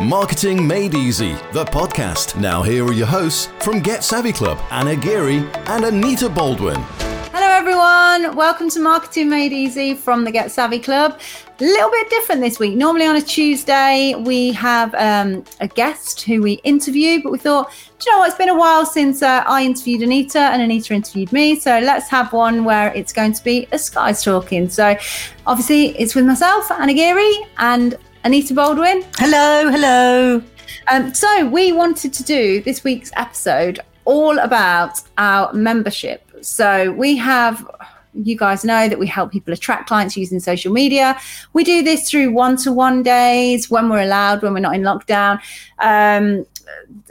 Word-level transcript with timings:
Marketing 0.00 0.66
Made 0.66 0.94
Easy, 0.94 1.32
the 1.52 1.66
podcast. 1.66 2.40
Now, 2.40 2.62
here 2.62 2.86
are 2.86 2.92
your 2.92 3.06
hosts 3.06 3.50
from 3.60 3.80
Get 3.80 4.02
Savvy 4.02 4.32
Club 4.32 4.58
Anna 4.70 4.96
Geary 4.96 5.46
and 5.66 5.84
Anita 5.84 6.30
Baldwin. 6.30 6.80
Hello, 7.34 7.46
everyone. 7.46 8.34
Welcome 8.34 8.70
to 8.70 8.80
Marketing 8.80 9.28
Made 9.28 9.52
Easy 9.52 9.92
from 9.92 10.24
the 10.24 10.30
Get 10.30 10.50
Savvy 10.50 10.78
Club. 10.78 11.20
A 11.60 11.64
little 11.64 11.90
bit 11.90 12.08
different 12.08 12.40
this 12.40 12.58
week. 12.58 12.76
Normally 12.76 13.04
on 13.04 13.16
a 13.16 13.20
Tuesday, 13.20 14.14
we 14.14 14.52
have 14.52 14.94
um, 14.94 15.44
a 15.60 15.68
guest 15.68 16.22
who 16.22 16.40
we 16.40 16.54
interview, 16.64 17.22
but 17.22 17.30
we 17.30 17.38
thought, 17.38 17.70
you 18.02 18.10
know 18.10 18.20
what? 18.20 18.28
It's 18.30 18.38
been 18.38 18.48
a 18.48 18.58
while 18.58 18.86
since 18.86 19.22
uh, 19.22 19.44
I 19.46 19.62
interviewed 19.64 20.00
Anita 20.00 20.38
and 20.38 20.62
Anita 20.62 20.94
interviewed 20.94 21.30
me. 21.30 21.60
So 21.60 21.78
let's 21.78 22.08
have 22.08 22.32
one 22.32 22.64
where 22.64 22.90
it's 22.94 23.12
going 23.12 23.34
to 23.34 23.44
be 23.44 23.68
a 23.70 23.78
Skies 23.78 24.24
talking. 24.24 24.70
So 24.70 24.96
obviously, 25.46 25.88
it's 25.98 26.14
with 26.14 26.24
myself, 26.24 26.70
Anna 26.70 26.94
Geary, 26.94 27.34
and 27.58 27.98
Anita 28.22 28.52
Baldwin. 28.52 29.02
Hello, 29.16 29.70
hello. 29.70 30.42
Um, 30.88 31.14
so 31.14 31.48
we 31.48 31.72
wanted 31.72 32.12
to 32.12 32.22
do 32.22 32.60
this 32.62 32.84
week's 32.84 33.10
episode 33.16 33.80
all 34.04 34.38
about 34.38 35.00
our 35.16 35.50
membership. 35.54 36.30
So 36.42 36.92
we 36.92 37.16
have 37.16 37.66
you 38.12 38.36
guys 38.36 38.64
know 38.64 38.88
that 38.88 38.98
we 38.98 39.06
help 39.06 39.30
people 39.30 39.54
attract 39.54 39.86
clients 39.88 40.16
using 40.16 40.40
social 40.40 40.72
media. 40.72 41.18
We 41.52 41.64
do 41.64 41.82
this 41.82 42.10
through 42.10 42.32
one 42.32 42.56
to 42.58 42.72
one 42.72 43.02
days 43.02 43.70
when 43.70 43.88
we're 43.88 44.02
allowed, 44.02 44.42
when 44.42 44.52
we're 44.52 44.60
not 44.60 44.74
in 44.74 44.82
lockdown. 44.82 45.40
Um, 45.78 46.44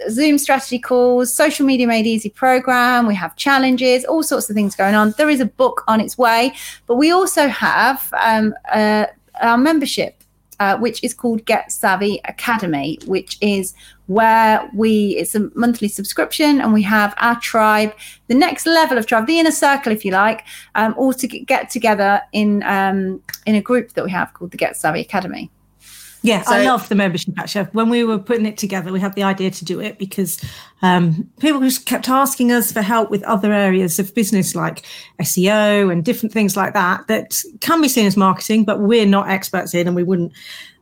Zoom 0.09 0.37
strategy 0.37 0.77
calls, 0.77 1.33
social 1.33 1.65
media 1.65 1.87
made 1.87 2.05
easy 2.05 2.29
program. 2.29 3.07
We 3.07 3.15
have 3.15 3.35
challenges, 3.35 4.05
all 4.05 4.23
sorts 4.23 4.49
of 4.49 4.55
things 4.55 4.75
going 4.75 4.93
on. 4.93 5.13
There 5.17 5.29
is 5.29 5.39
a 5.39 5.45
book 5.45 5.83
on 5.87 6.01
its 6.01 6.17
way, 6.17 6.53
but 6.85 6.95
we 6.95 7.11
also 7.11 7.47
have 7.47 8.13
um, 8.21 8.53
uh, 8.71 9.05
our 9.41 9.57
membership 9.57 10.19
uh, 10.59 10.77
which 10.77 11.03
is 11.03 11.13
called 11.13 11.45
Get 11.45 11.71
Savvy 11.71 12.19
Academy, 12.25 12.99
which 13.05 13.37
is 13.41 13.73
where 14.07 14.69
we 14.73 15.15
it's 15.17 15.35
a 15.35 15.51
monthly 15.55 15.87
subscription 15.87 16.61
and 16.61 16.73
we 16.73 16.81
have 16.81 17.13
our 17.17 17.39
tribe, 17.39 17.93
the 18.27 18.35
next 18.35 18.65
level 18.65 18.97
of 18.97 19.05
tribe, 19.05 19.27
the 19.27 19.39
inner 19.39 19.51
circle, 19.51 19.91
if 19.91 20.03
you 20.03 20.11
like, 20.11 20.45
um, 20.75 20.95
all 20.97 21.13
to 21.13 21.27
get 21.27 21.69
together 21.69 22.21
in 22.33 22.63
um, 22.63 23.21
in 23.45 23.55
a 23.55 23.61
group 23.61 23.93
that 23.93 24.03
we 24.03 24.11
have 24.11 24.33
called 24.33 24.51
the 24.51 24.57
Get 24.57 24.75
Savvy 24.75 25.01
Academy. 25.01 25.51
Yeah, 26.21 26.41
so, 26.41 26.53
I 26.53 26.65
love 26.65 26.89
the 26.89 26.95
membership 26.95 27.33
actually. 27.39 27.65
When 27.71 27.89
we 27.89 28.03
were 28.03 28.19
putting 28.19 28.45
it 28.45 28.57
together, 28.57 28.91
we 28.91 28.99
had 28.99 29.15
the 29.15 29.23
idea 29.23 29.51
to 29.51 29.65
do 29.65 29.79
it 29.79 29.97
because 29.97 30.43
um, 30.81 31.29
people 31.39 31.61
just 31.61 31.85
kept 31.85 32.09
asking 32.09 32.51
us 32.51 32.71
for 32.71 32.81
help 32.81 33.09
with 33.09 33.23
other 33.23 33.53
areas 33.53 33.99
of 33.99 34.13
business 34.13 34.53
like 34.53 34.85
SEO 35.21 35.91
and 35.91 36.03
different 36.03 36.33
things 36.33 36.57
like 36.57 36.73
that 36.73 37.07
that 37.07 37.41
can 37.61 37.81
be 37.81 37.87
seen 37.87 38.05
as 38.05 38.17
marketing, 38.17 38.65
but 38.65 38.81
we're 38.81 39.05
not 39.05 39.29
experts 39.29 39.73
in 39.73 39.87
and 39.87 39.95
we 39.95 40.03
wouldn't 40.03 40.33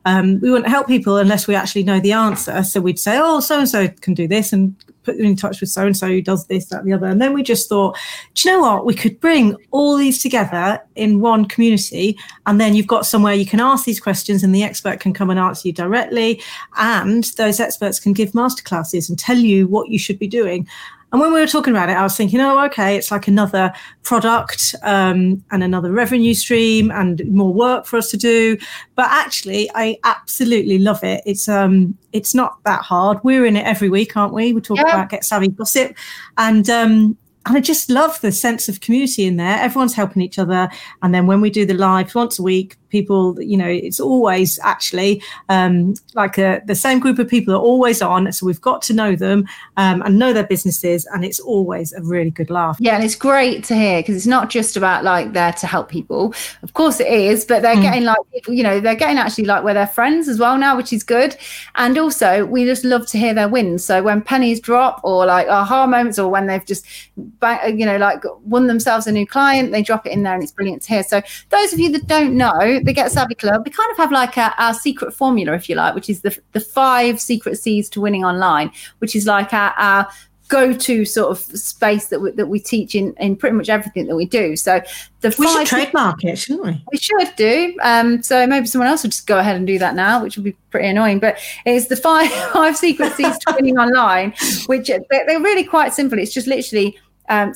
um, 0.06 0.40
we 0.40 0.50
wouldn't 0.50 0.70
help 0.70 0.88
people 0.88 1.18
unless 1.18 1.48
we 1.48 1.56
actually 1.56 1.84
know 1.84 2.00
the 2.00 2.14
answer. 2.14 2.64
So 2.64 2.80
we'd 2.80 2.98
say, 2.98 3.20
oh, 3.22 3.42
so 3.42 3.60
and 3.60 3.68
so 3.68 3.90
can 3.90 4.14
do 4.14 4.26
this 4.26 4.54
and 4.54 4.74
put 5.08 5.18
them 5.18 5.26
in 5.26 5.38
touch 5.38 5.62
with 5.62 5.70
so 5.70 5.86
and 5.86 5.96
so 5.96 6.08
who 6.08 6.22
does 6.22 6.48
this, 6.48 6.66
that, 6.66 6.82
and 6.82 6.88
the 6.88 6.94
other. 6.94 7.08
And 7.08 7.22
then 7.22 7.34
we 7.34 7.42
just 7.42 7.70
thought, 7.70 7.98
do 8.34 8.50
you 8.50 8.56
know 8.56 8.62
what? 8.62 8.86
We 8.86 8.94
could 8.94 9.20
bring 9.22 9.56
all 9.72 9.96
these 9.96 10.22
together 10.22 10.82
in 10.96 11.22
one 11.22 11.46
community. 11.46 12.20
And 12.46 12.60
then 12.60 12.76
you've 12.76 12.88
got 12.88 13.06
somewhere 13.06 13.34
you 13.34 13.46
can 13.46 13.62
ask 13.62 13.86
these 13.86 14.02
questions 14.02 14.44
and 14.44 14.54
the 14.54 14.64
expert 14.64 15.00
can 15.00 15.14
come 15.14 15.30
and 15.30 15.40
answer 15.40 15.70
you 15.70 15.74
directly. 15.74 16.42
And 16.76 17.24
those 17.38 17.62
experts 17.62 18.02
can 18.02 18.12
give 18.12 18.34
masterclasses 18.34 19.08
and 19.08 19.18
tell 19.18 19.38
you 19.38 19.68
what 19.68 19.88
you 19.88 19.98
should 19.98 20.20
be 20.20 20.28
doing. 20.28 20.68
And 21.12 21.22
when 21.22 21.34
we 21.34 21.40
were 21.40 21.48
talking 21.48 21.74
about 21.74 21.90
it, 21.90 21.94
I 21.94 22.04
was 22.04 22.18
thinking, 22.18 22.42
oh, 22.42 22.66
okay, 22.66 22.98
it's 22.98 23.12
like 23.12 23.30
another 23.30 23.72
product 24.04 24.76
um, 24.84 25.42
and 25.52 25.64
another 25.64 25.92
revenue 25.92 26.34
stream 26.34 26.92
and 26.92 27.22
more 27.34 27.54
work 27.54 27.86
for 27.86 27.96
us 27.96 28.12
to 28.12 28.18
do. 28.18 28.58
But 28.96 29.08
actually, 29.10 29.70
I 29.74 29.98
absolutely 30.04 30.80
love 30.80 31.04
it. 31.04 31.22
It's 31.26 31.48
um, 31.48 31.98
it's 32.12 32.36
not 32.36 32.62
that 32.66 32.82
hard. 32.82 33.20
We're 33.24 33.46
in 33.46 33.56
it 33.56 33.66
every 33.66 33.90
week, 33.90 34.18
aren't 34.18 34.34
we? 34.34 34.52
We 34.52 34.60
talk 34.60 34.78
yeah. 34.78 34.84
about 34.84 35.10
Get 35.10 35.24
Savvy 35.24 35.48
Gossip, 35.48 35.96
and 36.38 36.70
um, 36.70 37.18
and 37.48 37.56
I 37.56 37.62
just 37.62 37.90
love 37.90 38.20
the 38.20 38.34
sense 38.34 38.68
of 38.68 38.82
community 38.82 39.24
in 39.24 39.38
there. 39.38 39.58
Everyone's 39.60 39.94
helping 39.94 40.22
each 40.22 40.38
other. 40.38 40.70
And 41.02 41.16
then 41.16 41.28
when 41.28 41.40
we 41.40 41.50
do 41.50 41.66
the 41.66 41.74
live 41.74 42.14
once 42.14 42.40
a 42.40 42.44
week, 42.44 42.76
people, 42.90 43.42
you 43.42 43.58
know, 43.58 43.68
it's 43.68 44.00
always 44.00 44.60
actually 44.64 45.22
um, 45.50 45.96
like 46.14 46.38
a, 46.38 46.62
the 46.66 46.76
same 46.76 47.00
group 47.00 47.20
of 47.20 47.28
people 47.28 47.54
are 47.54 47.60
always 47.60 48.02
on. 48.02 48.32
So 48.32 48.46
we've 48.46 48.62
got 48.62 48.82
to 48.84 48.94
know 48.94 49.16
them 49.16 49.48
um, 49.78 50.02
and 50.02 50.20
know 50.20 50.34
their 50.34 50.46
businesses. 50.46 51.06
And 51.08 51.24
it's 51.24 51.40
always 51.40 51.94
a 51.94 52.02
really 52.02 52.32
good 52.32 52.50
laugh. 52.50 52.78
Yeah. 52.80 52.96
And 52.96 53.04
it's 53.04 53.16
great 53.16 53.64
to 53.66 53.76
hear 53.76 54.00
because 54.02 54.16
it's 54.16 54.28
not 54.28 54.50
just 54.50 54.78
about 54.78 55.04
like 55.04 55.34
there 55.34 55.54
to 55.54 55.68
help 55.68 55.90
people. 55.90 56.34
Of 56.64 56.74
course 56.74 57.00
it 57.00 57.08
is, 57.08 57.46
but 57.46 57.62
they're 57.62 57.76
mm. 57.76 57.82
getting 57.82 58.04
like, 58.04 58.18
you 58.48 58.64
know, 58.64 58.80
they're 58.80 58.96
getting 58.96 59.18
actually 59.18 59.46
like 59.46 59.64
where 59.64 59.74
they're 59.74 59.88
friends 59.88 60.28
as 60.28 60.40
well 60.40 60.58
now, 60.58 60.76
which 60.76 60.94
is 60.94 61.04
good. 61.04 61.36
And 61.76 61.98
also 61.98 62.46
we 62.46 62.66
just 62.66 62.84
love 62.84 63.08
to 63.08 63.18
hear 63.18 63.34
their 63.34 63.50
wins. 63.50 63.84
So 63.84 64.04
when 64.04 64.22
pennies 64.22 64.60
drop 64.60 65.02
or 65.04 65.26
like 65.26 65.48
aha 65.48 65.88
moments 65.88 66.20
or 66.20 66.30
when 66.30 66.48
they've 66.48 66.66
just 66.66 66.86
you 67.18 67.86
know, 67.86 67.98
like 67.98 68.24
won 68.44 68.68
themselves 68.68 69.08
a 69.08 69.12
new 69.12 69.26
client, 69.26 69.72
they 69.72 69.82
drop 69.82 70.06
it 70.06 70.12
in 70.12 70.24
there 70.24 70.34
and 70.34 70.44
it's 70.44 70.52
brilliant 70.52 70.82
to 70.84 70.90
hear. 70.90 71.04
So 71.04 71.22
those 71.50 71.74
of 71.74 71.80
you 71.80 71.92
that 71.92 72.08
don't 72.08 72.36
know, 72.36 72.77
the 72.84 72.94
Get 72.94 73.12
Savvy 73.12 73.36
Club, 73.36 73.64
we 73.66 73.72
kind 73.72 73.92
of 73.92 73.98
have 73.98 74.12
like 74.12 74.38
a, 74.38 74.54
our 74.62 74.74
secret 74.74 75.14
formula, 75.14 75.54
if 75.54 75.70
you 75.70 75.76
like, 75.76 75.96
which 75.96 76.10
is 76.10 76.22
the, 76.22 76.38
the 76.54 76.60
five 76.60 77.20
secret 77.20 77.58
C's 77.58 77.90
to 77.90 78.02
winning 78.02 78.26
online, 78.26 78.72
which 79.00 79.16
is 79.16 79.26
like 79.26 79.54
our, 79.54 79.74
our 79.78 80.08
go-to 80.50 81.04
sort 81.04 81.30
of 81.32 81.40
space 81.40 82.08
that 82.08 82.22
we, 82.22 82.32
that 82.32 82.48
we 82.48 82.60
teach 82.60 82.96
in, 82.96 83.14
in 83.20 83.36
pretty 83.36 83.56
much 83.56 83.70
everything 83.70 84.08
that 84.08 84.16
we 84.16 84.26
do. 84.26 84.56
So 84.56 84.82
the 85.22 85.36
we 85.38 85.48
should 85.48 85.68
trademark 85.68 86.24
it, 86.24 86.38
shouldn't 86.38 86.66
we? 86.66 86.84
We 86.92 86.98
should 86.98 87.36
do. 87.36 87.78
Um, 87.82 88.24
so 88.24 88.48
maybe 88.48 88.68
someone 88.68 88.88
else 88.88 89.04
will 89.04 89.10
just 89.10 89.28
go 89.28 89.40
ahead 89.40 89.56
and 89.56 89.68
do 89.68 89.78
that 89.80 89.96
now, 89.96 90.22
which 90.24 90.38
would 90.38 90.46
be 90.46 90.56
pretty 90.70 90.88
annoying. 90.88 91.20
But 91.20 91.40
it's 91.66 91.88
the 91.88 91.96
five 91.96 92.32
five 92.54 92.78
secret 92.78 93.14
C's 93.14 93.38
to 93.40 93.54
winning 93.56 93.78
online, 93.78 94.34
which 94.68 94.88
they're, 94.88 95.02
they're 95.10 95.42
really 95.42 95.64
quite 95.64 95.94
simple. 95.94 96.18
It's 96.18 96.34
just 96.34 96.48
literally 96.48 96.98
um, 97.30 97.54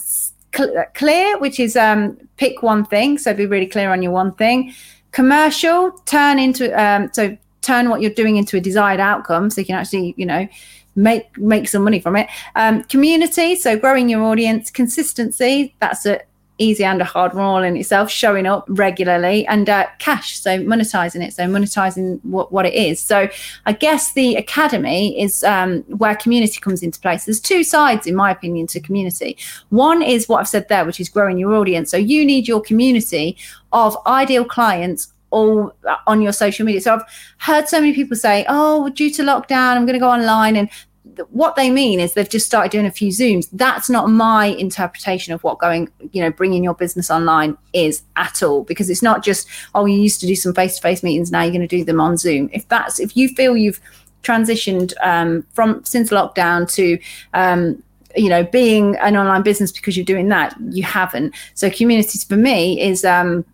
cl- 0.53 0.85
clear, 0.93 1.37
which 1.39 1.59
is 1.59 1.75
um, 1.75 2.17
pick 2.37 2.61
one 2.61 2.85
thing. 2.85 3.17
So 3.17 3.33
be 3.33 3.45
really 3.45 3.67
clear 3.67 3.91
on 3.91 4.01
your 4.01 4.11
one 4.11 4.33
thing. 4.33 4.73
Commercial, 5.11 5.91
turn 6.05 6.39
into 6.39 6.71
um, 6.81 7.09
so 7.13 7.37
turn 7.61 7.89
what 7.89 8.01
you're 8.01 8.11
doing 8.13 8.37
into 8.37 8.57
a 8.57 8.61
desired 8.61 8.99
outcome, 8.99 9.49
so 9.49 9.61
you 9.61 9.65
can 9.65 9.75
actually 9.75 10.13
you 10.17 10.25
know 10.25 10.47
make 10.95 11.37
make 11.37 11.67
some 11.67 11.83
money 11.83 11.99
from 11.99 12.15
it. 12.15 12.29
Um, 12.55 12.83
community, 12.83 13.55
so 13.55 13.77
growing 13.77 14.09
your 14.09 14.23
audience. 14.23 14.71
Consistency, 14.71 15.75
that's 15.79 16.05
a 16.05 16.21
easy 16.61 16.83
and 16.83 17.01
a 17.01 17.05
hard 17.05 17.33
one 17.33 17.43
all 17.43 17.63
in 17.63 17.75
itself, 17.75 18.09
showing 18.09 18.45
up 18.45 18.65
regularly 18.69 19.45
and 19.47 19.69
uh, 19.69 19.87
cash, 19.99 20.39
so 20.39 20.59
monetizing 20.59 21.25
it, 21.25 21.33
so 21.33 21.43
monetizing 21.43 22.23
what, 22.23 22.51
what 22.51 22.65
it 22.65 22.73
is. 22.73 22.99
So 22.99 23.27
I 23.65 23.73
guess 23.73 24.13
the 24.13 24.35
academy 24.35 25.19
is 25.21 25.43
um, 25.43 25.81
where 25.83 26.15
community 26.15 26.59
comes 26.59 26.83
into 26.83 26.99
place. 26.99 27.25
There's 27.25 27.39
two 27.39 27.63
sides, 27.63 28.07
in 28.07 28.15
my 28.15 28.31
opinion, 28.31 28.67
to 28.67 28.79
community. 28.79 29.37
One 29.69 30.01
is 30.01 30.29
what 30.29 30.39
I've 30.39 30.47
said 30.47 30.67
there, 30.69 30.85
which 30.85 30.99
is 30.99 31.09
growing 31.09 31.37
your 31.37 31.55
audience. 31.55 31.89
So 31.91 31.97
you 31.97 32.25
need 32.25 32.47
your 32.47 32.61
community 32.61 33.37
of 33.71 33.97
ideal 34.05 34.45
clients 34.45 35.11
all 35.31 35.73
on 36.07 36.21
your 36.21 36.33
social 36.33 36.65
media. 36.65 36.81
So 36.81 36.95
I've 36.95 37.03
heard 37.37 37.67
so 37.67 37.79
many 37.79 37.93
people 37.93 38.17
say, 38.17 38.45
"Oh, 38.47 38.89
due 38.89 39.09
to 39.11 39.23
lockdown, 39.23 39.75
I'm 39.75 39.85
going 39.85 39.93
to 39.93 39.99
go 39.99 40.09
online," 40.09 40.55
and 40.57 40.69
what 41.29 41.55
they 41.55 41.69
mean 41.69 41.99
is 41.99 42.13
they've 42.13 42.29
just 42.29 42.45
started 42.45 42.71
doing 42.71 42.85
a 42.85 42.91
few 42.91 43.09
zooms. 43.09 43.47
That's 43.51 43.89
not 43.89 44.09
my 44.09 44.45
interpretation 44.45 45.33
of 45.33 45.43
what 45.43 45.59
going 45.59 45.89
you 46.11 46.21
know 46.21 46.31
bringing 46.31 46.63
your 46.63 46.73
business 46.73 47.09
online 47.11 47.57
is 47.73 48.03
at 48.15 48.43
all 48.43 48.63
because 48.63 48.89
it's 48.89 49.01
not 49.01 49.23
just 49.23 49.47
oh 49.75 49.85
you 49.85 49.99
used 49.99 50.19
to 50.21 50.27
do 50.27 50.35
some 50.35 50.53
face-to-face 50.53 51.03
meetings 51.03 51.31
now 51.31 51.41
you're 51.41 51.51
going 51.51 51.61
to 51.61 51.67
do 51.67 51.83
them 51.83 51.99
on 51.99 52.17
zoom. 52.17 52.49
If 52.53 52.67
that's 52.67 52.99
if 52.99 53.15
you 53.15 53.29
feel 53.29 53.57
you've 53.57 53.79
transitioned 54.23 54.93
um, 55.01 55.45
from 55.53 55.83
since 55.83 56.09
lockdown 56.09 56.71
to 56.73 56.99
um, 57.33 57.81
you 58.15 58.29
know 58.29 58.43
being 58.43 58.95
an 58.97 59.17
online 59.17 59.41
business 59.41 59.71
because 59.71 59.95
you're 59.95 60.05
doing 60.05 60.29
that 60.29 60.55
you 60.69 60.83
haven't. 60.83 61.35
So 61.53 61.69
communities 61.69 62.23
for 62.23 62.35
me 62.35 62.81
is 62.81 63.05
um, 63.05 63.45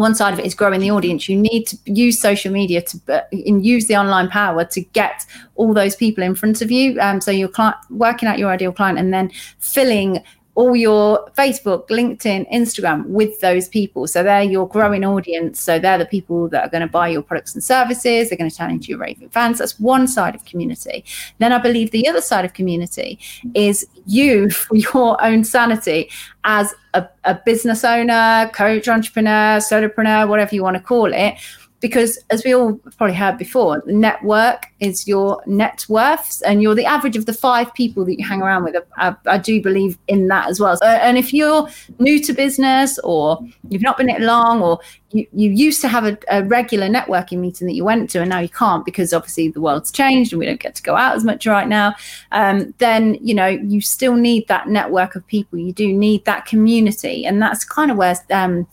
one 0.00 0.14
side 0.14 0.32
of 0.32 0.38
it 0.38 0.46
is 0.46 0.54
growing 0.54 0.80
the 0.80 0.90
audience. 0.90 1.28
You 1.28 1.36
need 1.36 1.66
to 1.66 1.76
use 1.84 2.18
social 2.18 2.50
media 2.50 2.80
to 2.80 3.00
uh, 3.08 3.20
use 3.32 3.86
the 3.86 3.96
online 3.96 4.28
power 4.30 4.64
to 4.64 4.80
get 4.80 5.26
all 5.56 5.74
those 5.74 5.94
people 5.94 6.24
in 6.24 6.34
front 6.34 6.62
of 6.62 6.70
you. 6.70 6.98
Um, 6.98 7.20
so 7.20 7.30
you're 7.30 7.48
client, 7.48 7.76
working 7.90 8.26
out 8.26 8.38
your 8.38 8.48
ideal 8.48 8.72
client 8.72 8.98
and 8.98 9.12
then 9.12 9.30
filling 9.58 10.24
all 10.60 10.76
your 10.76 11.26
Facebook, 11.38 11.88
LinkedIn, 11.88 12.50
Instagram 12.52 13.06
with 13.06 13.40
those 13.40 13.66
people. 13.66 14.06
So 14.06 14.22
they're 14.22 14.42
your 14.42 14.68
growing 14.68 15.04
audience. 15.04 15.58
So 15.62 15.78
they're 15.78 15.96
the 15.96 16.04
people 16.04 16.48
that 16.50 16.62
are 16.62 16.68
going 16.68 16.82
to 16.82 16.86
buy 16.86 17.08
your 17.08 17.22
products 17.22 17.54
and 17.54 17.64
services. 17.64 18.28
They're 18.28 18.36
going 18.36 18.50
to 18.50 18.56
turn 18.56 18.70
into 18.70 18.88
your 18.88 18.98
raving 18.98 19.30
fans. 19.30 19.58
That's 19.58 19.80
one 19.80 20.06
side 20.06 20.34
of 20.34 20.44
community. 20.44 21.02
Then 21.38 21.54
I 21.54 21.58
believe 21.58 21.92
the 21.92 22.06
other 22.06 22.20
side 22.20 22.44
of 22.44 22.52
community 22.52 23.18
is 23.54 23.86
you 24.04 24.50
for 24.60 24.76
your 24.76 25.22
own 25.24 25.44
sanity 25.44 26.10
as 26.44 26.74
a, 26.92 27.08
a 27.24 27.34
business 27.34 27.82
owner, 27.82 28.50
coach, 28.52 28.86
entrepreneur, 28.86 29.58
solopreneur, 29.58 30.28
whatever 30.28 30.54
you 30.54 30.62
want 30.62 30.76
to 30.76 30.82
call 30.82 31.12
it 31.12 31.34
because 31.80 32.18
as 32.28 32.44
we 32.44 32.54
all 32.54 32.74
probably 32.96 33.16
heard 33.16 33.38
before, 33.38 33.82
the 33.84 33.92
network 33.92 34.66
is 34.80 35.08
your 35.08 35.42
net 35.46 35.86
worth, 35.88 36.42
and 36.46 36.62
you're 36.62 36.74
the 36.74 36.84
average 36.84 37.16
of 37.16 37.26
the 37.26 37.32
five 37.32 37.72
people 37.74 38.04
that 38.04 38.18
you 38.18 38.26
hang 38.26 38.42
around 38.42 38.64
with. 38.64 38.76
I, 38.98 39.16
I 39.26 39.38
do 39.38 39.62
believe 39.62 39.98
in 40.06 40.28
that 40.28 40.48
as 40.48 40.60
well. 40.60 40.78
and 40.82 41.16
if 41.16 41.32
you're 41.32 41.68
new 41.98 42.22
to 42.22 42.32
business 42.32 42.98
or 42.98 43.40
you've 43.68 43.82
not 43.82 43.96
been 43.96 44.10
it 44.10 44.20
long, 44.20 44.60
or 44.60 44.78
you, 45.10 45.26
you 45.32 45.50
used 45.50 45.80
to 45.80 45.88
have 45.88 46.04
a, 46.04 46.18
a, 46.30 46.44
regular 46.44 46.86
networking 46.86 47.38
meeting 47.38 47.66
that 47.66 47.74
you 47.74 47.84
went 47.84 48.10
to, 48.10 48.20
and 48.20 48.28
now 48.28 48.40
you 48.40 48.48
can't 48.48 48.84
because 48.84 49.14
obviously 49.14 49.48
the 49.48 49.60
world's 49.60 49.90
changed 49.90 50.32
and 50.32 50.38
we 50.38 50.46
don't 50.46 50.60
get 50.60 50.74
to 50.74 50.82
go 50.82 50.96
out 50.96 51.16
as 51.16 51.24
much 51.24 51.46
right 51.46 51.68
now, 51.68 51.94
um, 52.32 52.74
then 52.78 53.14
you 53.22 53.34
know 53.34 53.46
you 53.46 53.80
still 53.80 54.14
need 54.14 54.46
that 54.48 54.68
network 54.68 55.14
of 55.14 55.26
people. 55.26 55.58
You 55.58 55.72
do 55.72 55.90
need 55.92 56.26
that 56.26 56.44
community, 56.44 57.24
and 57.24 57.40
that's 57.40 57.64
kind 57.64 57.90
of 57.90 57.96
where. 57.96 58.16
Um, 58.30 58.66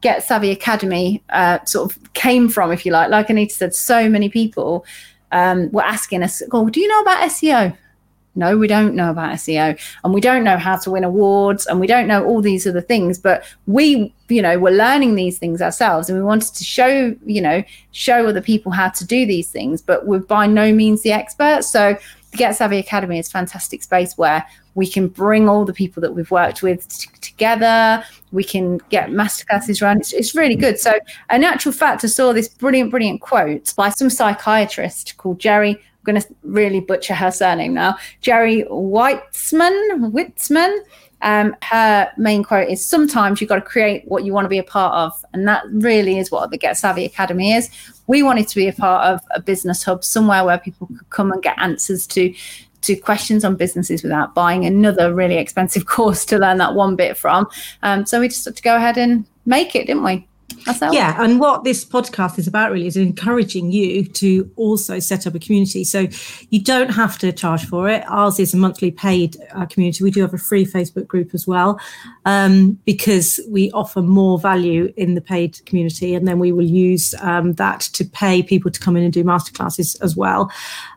Get 0.00 0.22
Savvy 0.22 0.50
Academy 0.50 1.22
uh, 1.30 1.64
sort 1.64 1.92
of 1.92 2.12
came 2.14 2.48
from, 2.48 2.72
if 2.72 2.86
you 2.86 2.92
like. 2.92 3.10
Like 3.10 3.30
Anita 3.30 3.54
said, 3.54 3.74
so 3.74 4.08
many 4.08 4.28
people 4.28 4.84
um, 5.32 5.70
were 5.72 5.84
asking 5.84 6.22
us, 6.22 6.42
"Oh, 6.52 6.68
do 6.68 6.80
you 6.80 6.88
know 6.88 7.00
about 7.00 7.28
SEO?" 7.30 7.76
No, 8.36 8.56
we 8.56 8.68
don't 8.68 8.94
know 8.94 9.10
about 9.10 9.34
SEO, 9.34 9.78
and 10.04 10.14
we 10.14 10.20
don't 10.20 10.44
know 10.44 10.56
how 10.56 10.76
to 10.76 10.90
win 10.90 11.02
awards, 11.02 11.66
and 11.66 11.80
we 11.80 11.86
don't 11.88 12.06
know 12.06 12.24
all 12.24 12.40
these 12.40 12.66
other 12.66 12.80
things. 12.80 13.18
But 13.18 13.44
we, 13.66 14.14
you 14.28 14.40
know, 14.40 14.58
we're 14.58 14.70
learning 14.76 15.16
these 15.16 15.38
things 15.38 15.60
ourselves, 15.60 16.08
and 16.08 16.16
we 16.16 16.24
wanted 16.24 16.54
to 16.54 16.64
show, 16.64 17.14
you 17.26 17.42
know, 17.42 17.64
show 17.90 18.26
other 18.26 18.40
people 18.40 18.70
how 18.70 18.88
to 18.90 19.04
do 19.04 19.26
these 19.26 19.50
things. 19.50 19.82
But 19.82 20.06
we're 20.06 20.20
by 20.20 20.46
no 20.46 20.72
means 20.72 21.02
the 21.02 21.12
experts. 21.12 21.70
So 21.70 21.98
the 22.30 22.36
Get 22.36 22.56
Savvy 22.56 22.78
Academy 22.78 23.18
is 23.18 23.28
a 23.28 23.30
fantastic 23.30 23.82
space 23.82 24.16
where 24.16 24.46
we 24.74 24.86
can 24.86 25.08
bring 25.08 25.48
all 25.48 25.64
the 25.64 25.72
people 25.72 26.00
that 26.00 26.14
we've 26.14 26.30
worked 26.30 26.62
with 26.62 26.88
t- 26.88 27.08
together. 27.20 28.04
We 28.30 28.44
can 28.44 28.78
get 28.88 29.10
masterclasses 29.10 29.82
run. 29.82 29.98
It's, 29.98 30.12
it's, 30.12 30.34
really 30.34 30.54
good. 30.54 30.78
So, 30.78 30.92
in 31.32 31.42
actual 31.42 31.72
fact, 31.72 32.04
I 32.04 32.06
saw 32.06 32.32
this 32.32 32.48
brilliant, 32.48 32.90
brilliant 32.90 33.20
quote 33.20 33.74
by 33.74 33.88
some 33.90 34.10
psychiatrist 34.10 35.16
called 35.16 35.40
Geri. 35.40 35.70
I'm 35.70 36.04
going 36.04 36.20
to 36.20 36.28
really 36.44 36.80
butcher 36.80 37.14
her 37.14 37.32
surname 37.32 37.74
now. 37.74 37.96
Geri 38.20 38.64
Weitzman. 38.70 40.10
Weitzman. 40.12 40.78
Um, 41.22 41.54
her 41.62 42.10
main 42.16 42.42
quote 42.42 42.68
is 42.68 42.84
sometimes 42.84 43.40
you've 43.40 43.48
got 43.48 43.56
to 43.56 43.60
create 43.60 44.04
what 44.06 44.24
you 44.24 44.32
want 44.32 44.44
to 44.44 44.48
be 44.48 44.58
a 44.58 44.64
part 44.64 44.94
of. 44.94 45.24
And 45.32 45.46
that 45.46 45.64
really 45.70 46.18
is 46.18 46.30
what 46.30 46.50
the 46.50 46.58
Get 46.58 46.76
Savvy 46.76 47.04
Academy 47.04 47.52
is. 47.52 47.70
We 48.06 48.22
wanted 48.22 48.48
to 48.48 48.54
be 48.54 48.68
a 48.68 48.72
part 48.72 49.06
of 49.06 49.20
a 49.34 49.40
business 49.40 49.82
hub, 49.82 50.04
somewhere 50.04 50.44
where 50.44 50.58
people 50.58 50.86
could 50.86 51.10
come 51.10 51.32
and 51.32 51.42
get 51.42 51.58
answers 51.58 52.06
to 52.08 52.34
to 52.82 52.96
questions 52.96 53.44
on 53.44 53.56
businesses 53.56 54.02
without 54.02 54.34
buying 54.34 54.64
another 54.64 55.12
really 55.12 55.36
expensive 55.36 55.84
course 55.96 56.24
to 56.24 56.38
learn 56.38 56.56
that 56.58 56.74
one 56.74 56.96
bit 56.96 57.14
from. 57.16 57.46
Um, 57.82 58.06
so 58.06 58.20
we 58.20 58.28
just 58.28 58.44
had 58.44 58.56
to 58.56 58.62
go 58.62 58.76
ahead 58.76 58.96
and 58.96 59.26
make 59.44 59.74
it, 59.76 59.86
didn't 59.86 60.04
we? 60.04 60.26
Ourselves. 60.66 60.94
Yeah, 60.94 61.22
and 61.22 61.40
what 61.40 61.64
this 61.64 61.84
podcast 61.84 62.38
is 62.38 62.46
about 62.46 62.72
really 62.72 62.86
is 62.86 62.96
encouraging 62.96 63.72
you 63.72 64.04
to 64.04 64.50
also 64.56 64.98
set 64.98 65.26
up 65.26 65.34
a 65.34 65.38
community. 65.38 65.84
So 65.84 66.08
you 66.50 66.62
don't 66.62 66.90
have 66.90 67.18
to 67.18 67.32
charge 67.32 67.64
for 67.66 67.88
it. 67.88 68.04
Ours 68.08 68.38
is 68.38 68.54
a 68.54 68.56
monthly 68.56 68.90
paid 68.90 69.36
uh, 69.54 69.66
community. 69.66 70.04
We 70.04 70.10
do 70.10 70.20
have 70.20 70.34
a 70.34 70.38
free 70.38 70.64
Facebook 70.64 71.06
group 71.06 71.34
as 71.34 71.46
well 71.46 71.80
um, 72.24 72.78
because 72.84 73.40
we 73.48 73.70
offer 73.72 74.02
more 74.02 74.38
value 74.38 74.92
in 74.96 75.14
the 75.14 75.20
paid 75.20 75.64
community, 75.66 76.14
and 76.14 76.26
then 76.26 76.38
we 76.38 76.52
will 76.52 76.66
use 76.66 77.14
um, 77.20 77.54
that 77.54 77.80
to 77.80 78.04
pay 78.04 78.42
people 78.42 78.70
to 78.70 78.80
come 78.80 78.96
in 78.96 79.04
and 79.04 79.12
do 79.12 79.24
masterclasses 79.24 80.00
as 80.02 80.16
well. 80.16 80.50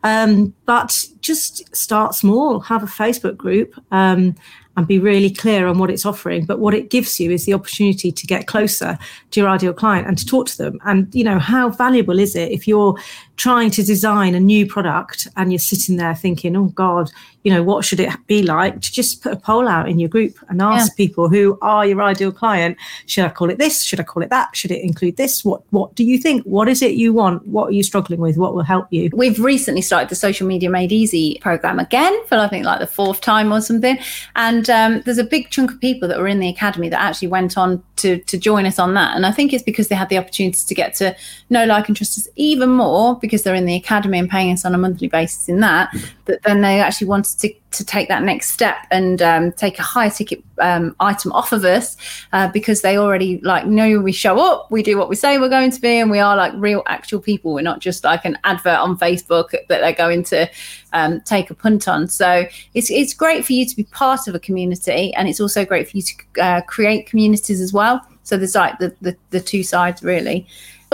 Um, 0.03 0.53
but 0.65 1.05
just 1.21 1.75
start 1.75 2.15
small. 2.15 2.59
Have 2.59 2.83
a 2.83 2.87
Facebook 2.87 3.37
group 3.37 3.73
um, 3.91 4.35
and 4.75 4.87
be 4.87 4.99
really 4.99 5.29
clear 5.29 5.67
on 5.67 5.77
what 5.77 5.89
it's 5.89 6.05
offering. 6.05 6.45
But 6.45 6.59
what 6.59 6.73
it 6.73 6.89
gives 6.89 7.19
you 7.19 7.31
is 7.31 7.45
the 7.45 7.53
opportunity 7.53 8.11
to 8.11 8.27
get 8.27 8.47
closer 8.47 8.97
to 9.31 9.39
your 9.39 9.49
ideal 9.49 9.73
client 9.73 10.07
and 10.07 10.17
to 10.17 10.25
talk 10.25 10.47
to 10.47 10.57
them. 10.57 10.79
And, 10.85 11.13
you 11.13 11.23
know, 11.23 11.39
how 11.39 11.69
valuable 11.69 12.19
is 12.19 12.35
it 12.35 12.51
if 12.51 12.67
you're 12.67 12.97
trying 13.35 13.71
to 13.71 13.83
design 13.83 14.35
a 14.35 14.39
new 14.39 14.65
product 14.65 15.27
and 15.35 15.51
you're 15.51 15.59
sitting 15.59 15.97
there 15.97 16.15
thinking, 16.15 16.55
oh 16.55 16.65
God, 16.65 17.11
you 17.43 17.51
know, 17.51 17.63
what 17.63 17.83
should 17.83 17.99
it 17.99 18.09
be 18.27 18.41
like? 18.43 18.79
To 18.81 18.91
just 18.91 19.21
put 19.21 19.33
a 19.33 19.35
poll 19.35 19.67
out 19.67 19.89
in 19.89 19.99
your 19.99 20.07
group 20.07 20.37
and 20.49 20.61
ask 20.61 20.91
yeah. 20.91 21.05
people 21.05 21.29
who 21.29 21.57
are 21.61 21.85
your 21.85 22.01
ideal 22.01 22.31
client, 22.31 22.77
should 23.05 23.25
I 23.25 23.29
call 23.29 23.49
it 23.49 23.57
this? 23.57 23.83
Should 23.83 23.99
I 23.99 24.03
call 24.03 24.23
it 24.23 24.29
that? 24.29 24.55
Should 24.55 24.71
it 24.71 24.81
include 24.81 25.17
this? 25.17 25.43
What 25.43 25.61
what 25.71 25.93
do 25.95 26.03
you 26.03 26.17
think? 26.17 26.43
What 26.43 26.69
is 26.69 26.81
it 26.81 26.93
you 26.93 27.11
want? 27.11 27.45
What 27.47 27.69
are 27.69 27.73
you 27.73 27.83
struggling 27.83 28.21
with? 28.21 28.37
What 28.37 28.55
will 28.55 28.63
help 28.63 28.87
you? 28.91 29.09
We've 29.13 29.39
recently 29.39 29.81
started 29.81 30.09
the 30.09 30.15
Social 30.15 30.47
Media 30.47 30.69
Made 30.69 30.91
Easy 30.91 31.37
program 31.41 31.79
again 31.79 32.17
for 32.27 32.35
I 32.35 32.47
think 32.47 32.65
like 32.65 32.79
the 32.79 32.87
fourth 32.87 33.19
time 33.19 33.51
or 33.51 33.59
something. 33.61 33.97
And 34.35 34.69
um, 34.69 35.01
there's 35.01 35.17
a 35.17 35.23
big 35.23 35.49
chunk 35.49 35.71
of 35.71 35.81
people 35.81 36.07
that 36.07 36.19
were 36.19 36.27
in 36.27 36.39
the 36.39 36.49
academy 36.49 36.87
that 36.89 37.01
actually 37.01 37.27
went 37.27 37.57
on 37.57 37.83
to 37.97 38.19
to 38.19 38.37
join 38.37 38.65
us 38.65 38.79
on 38.79 38.93
that. 38.93 39.15
And 39.15 39.25
I 39.25 39.31
think 39.31 39.51
it's 39.51 39.63
because 39.63 39.89
they 39.89 39.95
had 39.95 40.09
the 40.09 40.17
opportunity 40.17 40.59
to 40.65 40.75
get 40.75 40.93
to 40.95 41.15
know, 41.49 41.65
like, 41.65 41.87
and 41.87 41.97
trust 41.97 42.17
us 42.17 42.27
even 42.35 42.69
more 42.69 43.19
because 43.23 43.43
they're 43.43 43.55
in 43.55 43.63
the 43.63 43.75
academy 43.75 44.19
and 44.19 44.29
paying 44.29 44.51
us 44.51 44.65
on 44.65 44.75
a 44.75 44.77
monthly 44.77 45.07
basis 45.07 45.47
in 45.47 45.61
that, 45.61 45.95
that 46.25 46.43
then 46.43 46.59
they 46.59 46.81
actually 46.81 47.07
wanted 47.07 47.39
to, 47.39 47.53
to 47.71 47.85
take 47.85 48.09
that 48.09 48.21
next 48.21 48.51
step 48.51 48.75
and 48.91 49.21
um, 49.21 49.49
take 49.53 49.79
a 49.79 49.81
higher 49.81 50.09
ticket 50.09 50.43
um, 50.59 50.93
item 50.99 51.31
off 51.31 51.53
of 51.53 51.63
us 51.63 51.95
uh, 52.33 52.49
because 52.49 52.81
they 52.81 52.97
already 52.97 53.39
like 53.39 53.65
know 53.65 54.01
we 54.01 54.11
show 54.11 54.41
up, 54.41 54.69
we 54.69 54.83
do 54.83 54.97
what 54.97 55.07
we 55.07 55.15
say 55.15 55.37
we're 55.37 55.47
going 55.47 55.71
to 55.71 55.79
be, 55.79 55.99
and 55.99 56.11
we 56.11 56.19
are 56.19 56.35
like 56.35 56.51
real 56.57 56.83
actual 56.85 57.21
people. 57.21 57.53
We're 57.53 57.61
not 57.61 57.79
just 57.79 58.03
like 58.03 58.25
an 58.25 58.37
advert 58.43 58.77
on 58.77 58.97
Facebook 58.97 59.51
that 59.51 59.67
they're 59.69 59.93
going 59.93 60.23
to 60.25 60.49
um, 60.91 61.21
take 61.21 61.49
a 61.49 61.55
punt 61.55 61.87
on. 61.87 62.09
So 62.09 62.45
it's 62.73 62.91
it's 62.91 63.13
great 63.13 63.45
for 63.45 63.53
you 63.53 63.65
to 63.65 63.73
be 63.73 63.85
part 63.85 64.27
of 64.27 64.35
a 64.35 64.39
community, 64.39 65.13
and 65.13 65.29
it's 65.29 65.39
also 65.39 65.63
great 65.63 65.89
for 65.89 65.95
you 65.95 66.03
to 66.03 66.41
uh, 66.41 66.61
create 66.63 67.07
communities 67.07 67.61
as 67.61 67.71
well. 67.71 68.05
So 68.23 68.37
there's 68.37 68.55
like 68.55 68.79
the, 68.79 68.95
the, 69.01 69.15
the 69.29 69.41
two 69.41 69.63
sides 69.63 70.01
really 70.01 70.47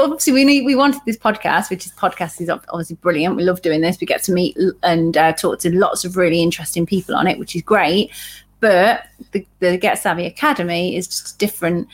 obviously 0.03 0.33
we 0.33 0.43
need 0.43 0.65
we 0.65 0.75
wanted 0.75 1.01
this 1.05 1.17
podcast 1.17 1.69
which 1.69 1.85
is 1.85 1.91
podcast 1.93 2.41
is 2.41 2.49
obviously 2.49 2.95
brilliant. 2.97 3.35
We 3.35 3.43
love 3.43 3.61
doing 3.61 3.81
this. 3.81 3.99
We 3.99 4.07
get 4.07 4.23
to 4.23 4.31
meet 4.31 4.57
and 4.83 5.17
uh, 5.17 5.33
talk 5.33 5.59
to 5.59 5.75
lots 5.75 6.05
of 6.05 6.17
really 6.17 6.41
interesting 6.41 6.85
people 6.85 7.15
on 7.15 7.27
it 7.27 7.39
which 7.39 7.55
is 7.55 7.61
great. 7.61 8.11
But 8.59 9.07
the, 9.31 9.45
the 9.59 9.77
get 9.77 9.99
savvy 9.99 10.25
academy 10.25 10.95
is 10.95 11.07
just 11.07 11.39
different 11.39 11.87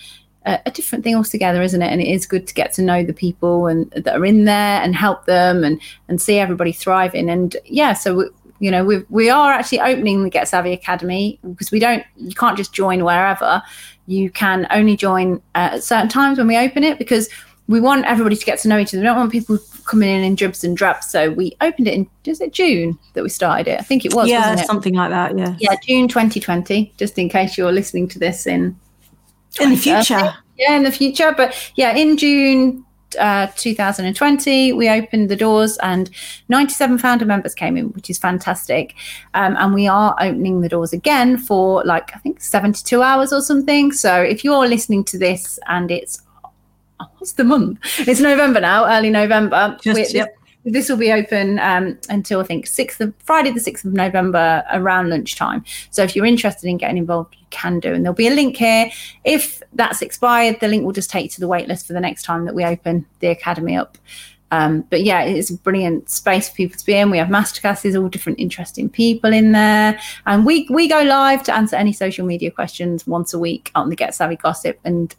a 0.48 0.69
different 0.69 1.04
thing 1.04 1.16
altogether 1.16 1.63
isn't 1.63 1.81
it? 1.81 1.92
And 1.92 2.02
it 2.02 2.07
is 2.07 2.28
good 2.28 2.46
to 2.48 2.54
get 2.54 2.72
to 2.74 2.84
know 2.84 3.04
the 3.04 3.13
people 3.13 3.66
and 3.66 3.90
that 3.92 4.16
are 4.16 4.25
in 4.25 4.46
there 4.46 4.81
and 4.81 4.96
help 4.96 5.25
them 5.25 5.63
and 5.63 5.81
and 6.07 6.22
see 6.22 6.38
everybody 6.38 6.72
thriving. 6.72 7.30
And 7.30 7.56
yeah 7.66 7.94
so 7.94 8.16
we, 8.16 8.25
you 8.60 8.72
know 8.72 8.86
we 8.86 9.04
we 9.10 9.30
are 9.30 9.52
actually 9.52 9.81
opening 9.81 10.24
the 10.24 10.30
get 10.30 10.48
savvy 10.48 10.72
academy 10.72 11.40
because 11.50 11.72
we 11.72 11.80
don't 11.80 12.04
you 12.16 12.36
can't 12.36 12.57
just 12.57 12.74
join 12.74 13.04
wherever. 13.04 13.62
You 14.07 14.30
can 14.30 14.68
only 14.69 14.96
join 14.96 15.42
uh, 15.56 15.72
at 15.74 15.84
certain 15.84 16.10
times 16.10 16.38
when 16.38 16.48
we 16.48 16.57
open 16.57 16.84
it 16.84 17.00
because 17.00 17.28
we 17.67 17.79
want 17.79 18.06
everybody 18.06 18.35
to 18.35 18.45
get 18.45 18.59
to 18.59 18.67
know 18.67 18.77
each 18.77 18.94
other. 18.94 19.00
We 19.00 19.06
don't 19.06 19.17
want 19.17 19.31
people 19.31 19.57
coming 19.85 20.09
in 20.09 20.23
in 20.23 20.35
dribs 20.35 20.63
and 20.63 20.75
drabs. 20.75 21.09
So 21.09 21.31
we 21.31 21.56
opened 21.62 21.88
it 21.88 21.94
in 21.94 22.09
is 22.25 22.41
it 22.41 22.53
June 22.53 22.97
that 23.13 23.23
we 23.23 23.29
started 23.29 23.67
it? 23.67 23.79
I 23.79 23.83
think 23.83 24.06
it 24.06 24.13
was. 24.13 24.27
Yeah, 24.27 24.56
something 24.56 24.94
like 24.94 25.09
that. 25.12 25.38
Yeah. 25.38 25.56
Yeah, 25.59 25.75
June 25.83 26.07
2020. 26.07 26.94
Just 26.97 27.17
in 27.17 27.29
case 27.29 27.57
you're 27.57 27.71
listening 27.71 28.07
to 28.09 28.19
this 28.19 28.47
in 28.47 28.77
in 29.59 29.69
the 29.69 29.77
future. 29.77 30.35
Yeah, 30.57 30.75
in 30.75 30.83
the 30.83 30.91
future. 30.91 31.33
But 31.35 31.71
yeah, 31.75 31.95
in 31.95 32.17
June 32.17 32.85
uh, 33.19 33.47
2020, 33.56 34.73
we 34.73 34.89
opened 34.89 35.29
the 35.29 35.35
doors 35.35 35.77
and 35.77 36.09
97 36.50 36.97
founder 36.97 37.25
members 37.25 37.53
came 37.53 37.77
in, 37.77 37.88
which 37.89 38.09
is 38.09 38.18
fantastic. 38.18 38.95
Um, 39.33 39.56
and 39.57 39.73
we 39.73 39.87
are 39.87 40.16
opening 40.19 40.61
the 40.61 40.69
doors 40.69 40.94
again 40.94 41.37
for 41.37 41.83
like, 41.83 42.16
I 42.16 42.19
think 42.19 42.42
72 42.42 43.01
hours 43.01 43.33
or 43.33 43.42
something. 43.42 43.92
So 43.92 44.21
if 44.21 44.44
you're 44.44 44.68
listening 44.68 45.04
to 45.06 45.18
this 45.18 45.59
and 45.68 45.92
it's 45.92 46.21
what's 47.18 47.33
the 47.33 47.44
month? 47.44 47.80
It's 47.99 48.19
November 48.19 48.59
now, 48.59 48.85
early 48.85 49.09
November. 49.09 49.78
Just, 49.81 50.14
yep. 50.14 50.35
This 50.68 50.90
will 50.90 50.97
be 50.97 51.11
open 51.11 51.59
um, 51.59 51.99
until 52.09 52.40
I 52.40 52.44
think 52.44 52.66
sixth 52.66 52.99
of 52.99 53.14
Friday, 53.19 53.52
the 53.52 53.59
sixth 53.59 53.85
of 53.85 53.94
November, 53.94 54.64
around 54.73 55.09
lunchtime. 55.09 55.64
So 55.92 56.02
if 56.02 56.16
you're 56.16 56.25
interested 56.25 56.68
in 56.68 56.78
getting 56.78 56.97
involved, 56.97 57.35
you 57.40 57.45
can 57.52 57.80
do. 57.80 57.94
And 57.94 58.04
there'll 58.04 58.16
be 58.16 58.28
a 58.28 58.33
link 58.33 58.57
here. 58.57 58.90
If 59.23 59.61
that's 59.73 60.02
expired, 60.02 60.59
the 60.61 60.68
link 60.68 60.83
will 60.83 60.92
just 60.92 61.11
take 61.11 61.25
you 61.25 61.30
to 61.30 61.40
the 61.40 61.47
waitlist 61.47 61.85
for 61.85 61.94
the 61.94 61.99
next 61.99 62.23
time 62.23 62.45
that 62.45 62.56
we 62.56 62.66
open 62.66 63.06
the 63.19 63.28
academy 63.28 63.78
up. 63.78 63.99
Um, 64.52 64.81
but 64.90 65.04
yeah, 65.04 65.21
it's 65.23 65.49
a 65.49 65.57
brilliant 65.57 66.09
space 66.09 66.49
for 66.49 66.56
people 66.56 66.80
to 66.80 66.85
be 66.85 66.95
in. 66.95 67.11
We 67.11 67.18
have 67.18 67.28
masterclasses, 67.28 67.99
all 67.99 68.07
different 68.09 68.40
interesting 68.40 68.90
people 68.90 69.33
in 69.33 69.52
there, 69.52 69.99
and 70.25 70.45
we 70.45 70.68
we 70.69 70.87
go 70.87 71.02
live 71.02 71.44
to 71.44 71.54
answer 71.54 71.75
any 71.75 71.92
social 71.92 72.25
media 72.25 72.52
questions 72.52 73.06
once 73.06 73.33
a 73.33 73.40
week 73.40 73.71
on 73.75 73.90
the 73.90 73.95
Get 73.95 74.16
Savvy 74.16 74.35
Gossip. 74.35 74.80
And 74.85 75.14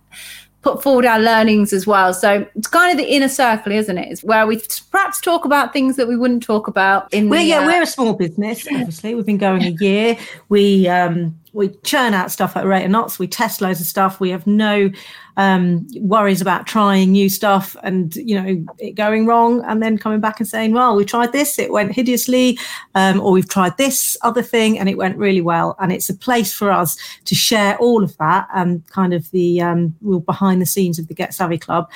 put 0.67 0.83
forward 0.83 1.07
our 1.07 1.21
learnings 1.21 1.73
as 1.73 1.87
well. 1.87 2.13
So 2.13 2.45
it's 2.57 2.67
kind 2.67 2.91
of 2.91 2.99
the 2.99 3.09
inner 3.15 3.29
circle, 3.29 3.71
isn't 3.71 3.97
it? 3.97 4.11
It's 4.11 4.25
where 4.25 4.49
we 4.49 4.61
perhaps 4.91 5.21
talk 5.21 5.45
about 5.45 5.73
things 5.73 5.95
that 5.95 6.09
we 6.09 6.17
wouldn't 6.17 6.43
talk 6.43 6.67
about 6.67 7.15
in. 7.15 7.29
Well, 7.29 7.41
the, 7.41 7.47
yeah, 7.47 7.61
uh, 7.61 7.67
we're 7.67 7.83
a 7.83 7.87
small 7.87 8.15
business. 8.15 8.67
Obviously, 8.67 9.15
we've 9.15 9.25
been 9.25 9.39
going 9.39 9.63
a 9.63 9.71
year. 9.71 10.19
We 10.49 10.89
um, 10.89 11.39
we 11.57 11.71
churn 11.85 12.13
out 12.13 12.31
stuff 12.31 12.55
at 12.55 12.65
a 12.65 12.69
rate 12.69 12.85
of 12.85 12.91
knots. 12.91 13.19
We 13.19 13.27
test 13.27 13.63
loads 13.63 13.81
of 13.81 13.87
stuff. 13.87 14.21
We 14.21 14.29
have 14.29 14.47
no 14.47 14.91
um, 15.39 15.87
worries 16.01 16.43
about 16.43 16.67
trying 16.67 17.13
new 17.13 17.31
stuff 17.31 17.75
and 17.83 18.15
you 18.15 18.41
know 18.41 18.65
it 18.79 18.93
going 18.95 19.25
wrong, 19.25 19.65
and 19.65 19.83
then 19.83 19.97
coming 19.97 20.21
back 20.21 20.39
and 20.39 20.47
saying, 20.47 20.73
"Well, 20.73 20.95
we 20.95 21.07
tried 21.07 21.33
this, 21.33 21.59
it 21.59 21.73
went 21.73 21.93
hideously," 21.93 22.59
um, 22.95 23.21
or 23.21 23.33
we've 23.33 23.49
tried 23.49 23.79
this 23.79 24.19
other 24.21 24.43
thing 24.43 24.79
and 24.79 24.89
it 24.89 24.99
went 24.99 25.17
really 25.17 25.41
well. 25.41 25.77
And 25.81 25.93
it's 25.93 26.11
a 26.11 26.15
place 26.15 26.53
for 26.53 26.71
us 26.71 26.97
to 27.25 27.35
share 27.35 27.79
all 27.79 28.05
of 28.05 28.17
that 28.19 28.49
and 28.55 28.87
kind 28.89 29.15
of 29.15 29.31
the 29.31 29.63
um, 29.63 29.95
behind 30.27 30.61
the 30.61 30.67
scenes 30.67 30.99
of 30.99 31.09
the 31.09 31.15
Get 31.15 31.33
Savvy 31.33 31.59
Club. 31.59 31.91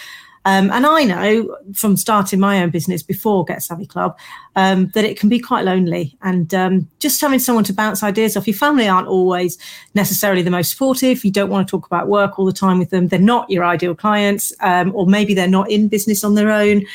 Um, 0.47 0.70
and 0.70 0.87
I 0.87 1.04
know 1.04 1.56
from 1.75 1.97
starting 1.97 2.40
my 2.40 2.62
own 2.62 2.70
business 2.70 3.02
before 3.02 3.44
Get 3.44 3.62
Savvy 3.62 3.87
Club 3.87 4.18
um, 4.56 4.88
that 4.94 5.04
it 5.04 5.18
can 5.18 5.28
be 5.28 5.38
quite 5.38 5.64
lonely. 5.64 6.16
And 6.23 6.54
um, 6.54 6.88
just 6.99 7.20
having 7.20 7.38
someone 7.38 7.64
to 7.64 7.75
bounce 7.75 8.02
ideas 8.02 8.37
off, 8.37 8.47
your 8.47 8.56
family 8.56 8.88
aren't 8.88 9.09
always 9.09 9.59
necessarily 9.94 10.42
the 10.42 10.50
most 10.50 10.70
supportive. 10.70 11.25
You 11.25 11.30
don't 11.30 11.50
want 11.50 11.66
to 11.66 11.70
talk 11.70 11.87
about 11.87 12.09
work 12.09 12.38
all 12.38 12.47
the 12.47 12.52
time 12.52 12.78
with 12.78 12.90
them. 12.90 13.09
They're 13.09 13.18
not 13.18 13.50
your 13.50 13.64
ideal 13.64 13.94
clients, 13.94 14.52
um, 14.61 14.92
or 14.94 15.06
maybe 15.06 15.35
they're 15.35 15.47
not 15.47 15.70
in 15.70 15.88
business 15.88 16.25
on 16.25 16.35
their 16.35 16.50
own. 16.50 16.87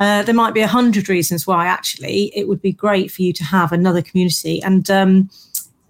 Uh, 0.00 0.22
there 0.22 0.34
might 0.34 0.54
be 0.54 0.60
a 0.60 0.68
hundred 0.68 1.08
reasons 1.08 1.46
why 1.46 1.66
actually 1.66 2.32
it 2.34 2.46
would 2.48 2.62
be 2.62 2.72
great 2.72 3.10
for 3.10 3.22
you 3.22 3.32
to 3.32 3.44
have 3.44 3.72
another 3.72 4.00
community 4.00 4.62
and 4.62 4.90
um, 4.90 5.28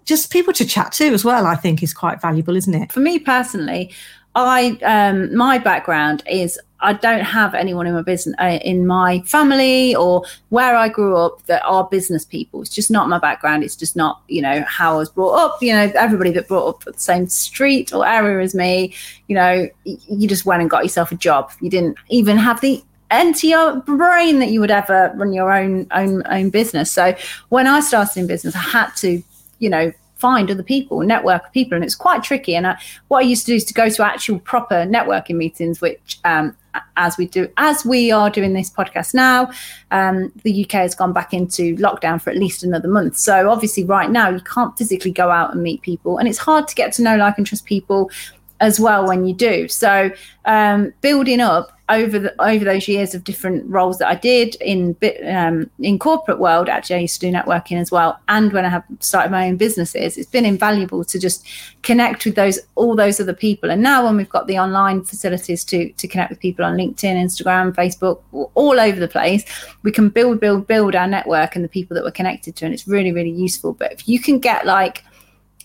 just 0.05 0.31
people 0.31 0.51
to 0.53 0.65
chat 0.65 0.91
to 0.91 1.05
as 1.13 1.23
well. 1.23 1.45
I 1.45 1.55
think 1.55 1.83
is 1.83 1.93
quite 1.93 2.21
valuable, 2.21 2.55
isn't 2.55 2.73
it? 2.73 2.91
For 2.91 3.01
me 3.01 3.19
personally, 3.19 3.91
I 4.35 4.79
um, 4.83 5.35
my 5.35 5.59
background 5.59 6.23
is 6.27 6.59
I 6.81 6.93
don't 6.93 7.23
have 7.23 7.53
anyone 7.53 7.87
in 7.87 7.93
my 7.93 8.01
business 8.01 8.35
uh, 8.39 8.59
in 8.63 8.87
my 8.87 9.19
family 9.21 9.95
or 9.95 10.23
where 10.49 10.75
I 10.75 10.87
grew 10.87 11.17
up 11.17 11.45
that 11.47 11.61
are 11.65 11.87
business 11.87 12.23
people. 12.23 12.61
It's 12.61 12.69
just 12.69 12.89
not 12.89 13.09
my 13.09 13.19
background. 13.19 13.63
It's 13.63 13.75
just 13.75 13.95
not 13.95 14.21
you 14.27 14.41
know 14.41 14.63
how 14.67 14.95
I 14.95 14.97
was 14.97 15.09
brought 15.09 15.35
up. 15.35 15.61
You 15.61 15.73
know, 15.73 15.91
everybody 15.95 16.31
that 16.31 16.47
brought 16.47 16.67
up 16.67 16.83
at 16.87 16.93
the 16.93 16.99
same 16.99 17.27
street 17.27 17.93
or 17.93 18.07
area 18.07 18.43
as 18.43 18.55
me. 18.55 18.93
You 19.27 19.35
know, 19.35 19.69
you 19.83 20.27
just 20.27 20.45
went 20.45 20.61
and 20.61 20.69
got 20.69 20.83
yourself 20.83 21.11
a 21.11 21.15
job. 21.15 21.51
You 21.61 21.69
didn't 21.69 21.97
even 22.09 22.37
have 22.37 22.61
the 22.61 22.83
into 23.11 23.47
your 23.47 23.77
brain 23.81 24.39
that 24.39 24.49
you 24.51 24.59
would 24.59 24.71
ever 24.71 25.11
run 25.15 25.33
your 25.33 25.51
own 25.51 25.87
own 25.91 26.23
own 26.27 26.49
business. 26.49 26.91
So 26.91 27.15
when 27.49 27.67
I 27.67 27.79
started 27.79 28.19
in 28.19 28.27
business, 28.27 28.55
I 28.55 28.59
had 28.59 28.91
to, 28.97 29.21
you 29.59 29.69
know, 29.69 29.91
find 30.19 30.51
other 30.51 30.63
people, 30.63 30.99
network 31.01 31.51
people, 31.53 31.75
and 31.75 31.83
it's 31.83 31.95
quite 31.95 32.23
tricky. 32.23 32.55
And 32.55 32.67
I, 32.67 32.77
what 33.07 33.19
I 33.19 33.21
used 33.21 33.45
to 33.45 33.51
do 33.53 33.55
is 33.55 33.65
to 33.65 33.73
go 33.73 33.89
to 33.89 34.05
actual 34.05 34.39
proper 34.39 34.85
networking 34.85 35.35
meetings, 35.35 35.81
which 35.81 36.19
um, 36.25 36.55
as 36.97 37.17
we 37.17 37.25
do 37.25 37.49
as 37.57 37.85
we 37.85 38.11
are 38.11 38.29
doing 38.29 38.53
this 38.53 38.69
podcast 38.69 39.13
now, 39.13 39.51
um, 39.91 40.31
the 40.43 40.63
UK 40.63 40.73
has 40.73 40.93
gone 40.93 41.13
back 41.13 41.33
into 41.33 41.75
lockdown 41.77 42.21
for 42.21 42.29
at 42.29 42.37
least 42.37 42.63
another 42.63 42.87
month. 42.87 43.17
So 43.17 43.49
obviously, 43.49 43.85
right 43.85 44.11
now 44.11 44.29
you 44.29 44.41
can't 44.41 44.77
physically 44.77 45.11
go 45.11 45.31
out 45.31 45.53
and 45.53 45.63
meet 45.63 45.81
people, 45.81 46.17
and 46.17 46.27
it's 46.27 46.37
hard 46.37 46.67
to 46.67 46.75
get 46.75 46.93
to 46.93 47.01
know, 47.01 47.15
like, 47.15 47.37
and 47.37 47.47
trust 47.47 47.65
people 47.65 48.11
as 48.59 48.79
well 48.79 49.07
when 49.07 49.25
you 49.25 49.33
do. 49.33 49.67
So 49.67 50.11
um, 50.45 50.93
building 51.01 51.39
up 51.39 51.79
over 51.89 52.19
the, 52.19 52.41
over 52.41 52.63
those 52.63 52.87
years 52.87 53.15
of 53.15 53.23
different 53.23 53.67
roles 53.67 53.97
that 53.97 54.07
I 54.07 54.15
did 54.15 54.55
in 54.61 54.95
um, 55.25 55.69
in 55.79 55.97
corporate 55.97 56.37
world, 56.39 56.69
actually 56.69 56.97
I 56.97 56.99
used 56.99 57.19
to 57.19 57.27
do 57.27 57.35
networking 57.35 57.81
as 57.81 57.89
well, 57.91 58.19
and 58.27 58.53
when 58.53 58.63
I 58.63 58.69
have 58.69 58.83
started 58.99 59.31
my 59.31 59.47
own 59.47 59.57
businesses, 59.57 60.17
it's 60.17 60.29
been 60.29 60.45
invaluable 60.45 61.03
to 61.03 61.19
just 61.19 61.47
connect 61.81 62.25
with 62.25 62.35
those 62.35 62.59
all 62.75 62.95
those 62.95 63.19
other 63.19 63.33
people. 63.33 63.71
And 63.71 63.81
now 63.81 64.05
when 64.05 64.17
we've 64.17 64.29
got 64.29 64.45
the 64.45 64.59
online 64.59 65.03
facilities 65.03 65.63
to 65.65 65.91
to 65.91 66.07
connect 66.07 66.29
with 66.29 66.39
people 66.39 66.63
on 66.63 66.77
LinkedIn, 66.77 67.15
Instagram, 67.15 67.73
Facebook, 67.73 68.21
all 68.53 68.79
over 68.79 68.99
the 68.99 69.07
place, 69.07 69.43
we 69.81 69.91
can 69.91 70.09
build 70.09 70.39
build 70.39 70.67
build 70.67 70.95
our 70.95 71.07
network 71.07 71.55
and 71.55 71.65
the 71.65 71.69
people 71.69 71.95
that 71.95 72.03
we're 72.03 72.11
connected 72.11 72.55
to, 72.57 72.65
and 72.65 72.73
it's 72.73 72.87
really 72.87 73.11
really 73.11 73.31
useful. 73.31 73.73
But 73.73 73.93
if 73.93 74.07
you 74.07 74.19
can 74.19 74.37
get 74.37 74.67
like 74.67 75.03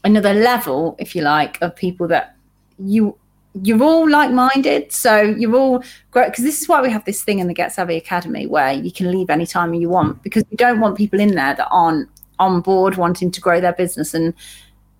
another 0.05 0.33
level, 0.33 0.97
if 0.99 1.15
you 1.15 1.23
like, 1.23 1.61
of 1.61 1.75
people 1.75 2.09
that 2.09 2.34
you 2.79 3.17
you're 3.63 3.83
all 3.83 4.09
like-minded 4.11 4.91
so 4.91 5.21
you're 5.21 5.55
all 5.55 5.85
great 6.11 6.27
because 6.31 6.43
this 6.43 6.61
is 6.61 6.69
why 6.69 6.83
we 6.83 6.91
have 6.91 7.05
this 7.05 7.23
thing 7.23 7.39
in 7.39 7.47
the 7.47 7.55
get 7.55 7.73
savvy 7.73 7.97
academy 7.97 8.47
where 8.47 8.73
you 8.73 8.91
can 8.91 9.13
leave 9.13 9.31
anytime 9.31 9.75
you 9.75 9.89
want 9.89 10.21
because 10.25 10.43
we 10.51 10.57
don't 10.57 10.81
want 10.81 10.97
people 10.97 11.21
in 11.21 11.37
there 11.37 11.55
that 11.55 11.69
aren't 11.71 12.09
on 12.41 12.61
board 12.61 12.97
wanting 12.97 13.31
to 13.31 13.41
grow 13.41 13.61
their 13.61 13.73
business 13.73 14.13
and 14.13 14.35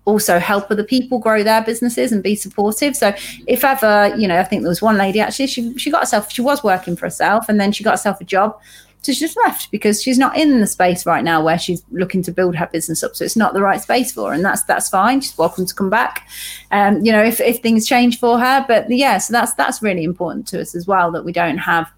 also 0.05 0.39
help 0.39 0.69
other 0.69 0.83
people 0.83 1.19
grow 1.19 1.43
their 1.43 1.63
businesses 1.63 2.11
and 2.11 2.21
be 2.21 2.35
supportive. 2.35 2.95
So 2.95 3.13
if 3.47 3.63
ever 3.63 4.15
you 4.15 4.27
know 4.27 4.39
i 4.39 4.43
think 4.43 4.61
there 4.61 4.69
was 4.69 4.81
one 4.81 4.97
lady 4.97 5.19
actually 5.19 5.47
she, 5.47 5.77
she 5.77 5.91
got 5.91 6.01
herself 6.01 6.31
she 6.31 6.41
was 6.41 6.63
working 6.63 6.95
for 6.95 7.07
herself 7.07 7.49
and 7.49 7.59
then 7.59 7.71
she 7.71 7.83
got 7.83 7.91
herself 7.91 8.21
a 8.21 8.23
job 8.23 8.57
so 9.05 9.11
she 9.11 9.19
just 9.19 9.37
left 9.37 9.69
because 9.69 10.01
she's 10.01 10.17
not 10.17 10.35
in 10.35 10.59
the 10.59 10.65
space 10.65 11.05
right 11.05 11.23
now 11.23 11.43
where 11.43 11.59
she's 11.59 11.83
looking 11.91 12.23
to 12.23 12.31
build 12.31 12.55
her 12.55 12.65
business 12.65 13.03
up. 13.03 13.15
So 13.15 13.23
it's 13.23 13.35
not 13.35 13.53
the 13.53 13.61
right 13.61 13.79
space 13.79 14.11
for 14.11 14.29
her, 14.29 14.33
and 14.33 14.43
that's 14.43 14.63
that's 14.63 14.89
fine. 14.89 15.21
She's 15.21 15.37
welcome 15.37 15.67
to 15.67 15.73
come 15.75 15.91
back. 15.91 16.27
Um, 16.71 17.05
you 17.05 17.11
know, 17.11 17.23
if 17.23 17.39
if 17.39 17.59
things 17.59 17.87
change 17.87 18.19
for 18.19 18.39
her, 18.39 18.65
but 18.67 18.89
yeah, 18.89 19.19
so 19.19 19.31
that's 19.31 19.53
that's 19.53 19.83
really 19.83 20.03
important 20.03 20.47
to 20.47 20.61
us 20.61 20.73
as 20.73 20.87
well 20.87 21.11
that 21.11 21.23
we 21.23 21.31
don't 21.31 21.59
have 21.59 21.91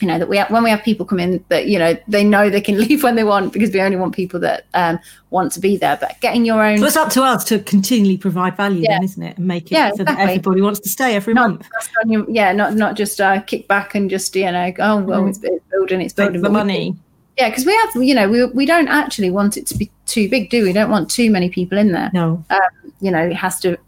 you 0.00 0.08
know 0.08 0.18
that 0.18 0.28
we 0.28 0.36
have, 0.36 0.50
when 0.50 0.64
we 0.64 0.70
have 0.70 0.82
people 0.82 1.06
come 1.06 1.20
in 1.20 1.44
that 1.48 1.66
you 1.66 1.78
know 1.78 1.96
they 2.08 2.24
know 2.24 2.50
they 2.50 2.60
can 2.60 2.78
leave 2.88 3.02
when 3.02 3.14
they 3.14 3.24
want 3.24 3.52
because 3.52 3.70
we 3.70 3.80
only 3.80 3.96
want 3.96 4.14
people 4.14 4.40
that 4.40 4.66
um, 4.74 4.98
want 5.30 5.52
to 5.52 5.60
be 5.60 5.76
there. 5.76 5.96
But 6.00 6.20
getting 6.20 6.44
your 6.44 6.62
own 6.64 6.78
so 6.78 6.86
it's 6.86 6.96
up 6.96 7.10
to 7.10 7.22
us 7.22 7.44
to 7.44 7.60
continually 7.60 8.16
provide 8.16 8.56
value 8.56 8.82
yeah. 8.82 8.94
then 8.94 9.04
isn't 9.04 9.22
it? 9.22 9.38
And 9.38 9.46
make 9.46 9.66
it 9.66 9.72
yeah, 9.72 9.88
so 9.90 10.02
exactly. 10.02 10.14
that 10.16 10.22
everybody 10.30 10.60
wants 10.60 10.80
to 10.80 10.88
stay 10.88 11.14
every 11.14 11.34
not 11.34 11.50
month. 11.50 11.68
your, 12.06 12.28
yeah 12.28 12.52
not 12.52 12.74
not 12.74 12.96
just 12.96 13.20
uh, 13.20 13.40
kick 13.42 13.68
back 13.68 13.94
and 13.94 14.10
just 14.10 14.34
you 14.34 14.50
know 14.50 14.72
go, 14.72 14.82
oh 14.82 14.98
well 14.98 15.22
mm. 15.22 15.28
it's, 15.28 15.38
it's, 15.42 15.64
building 15.70 16.00
it's 16.00 16.14
building. 16.14 16.42
the 16.42 16.50
money. 16.50 16.96
yeah 17.38 17.48
because 17.48 17.64
we 17.64 17.74
have 17.74 17.90
you 17.96 18.14
know 18.14 18.28
we, 18.28 18.44
we 18.46 18.66
don't 18.66 18.88
actually 18.88 19.30
want 19.30 19.56
it 19.56 19.66
to 19.68 19.76
be 19.76 19.90
too 20.06 20.28
big 20.28 20.50
do 20.50 20.64
we 20.64 20.72
don't 20.72 20.90
want 20.90 21.10
too 21.10 21.30
many 21.30 21.48
people 21.48 21.78
in 21.78 21.92
there. 21.92 22.10
No. 22.12 22.44
Um, 22.50 22.92
you 23.00 23.10
know 23.10 23.24
it 23.24 23.36
has 23.36 23.60
to 23.60 23.78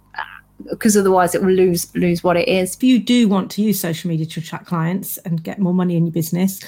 because 0.71 0.97
otherwise 0.97 1.35
it 1.35 1.43
will 1.43 1.53
lose 1.53 1.95
lose 1.95 2.23
what 2.23 2.37
it 2.37 2.49
is. 2.49 2.75
If 2.75 2.83
you 2.83 2.99
do 2.99 3.29
want 3.29 3.51
to 3.53 3.63
use 3.63 3.81
social 3.81 4.09
media 4.09 4.27
to 4.27 4.41
attract 4.41 4.67
clients 4.67 5.19
and 5.19 5.43
get 5.43 5.59
more 5.59 5.75
money 5.75 5.97
in 5.97 6.07
your 6.07 6.13
business 6.13 6.61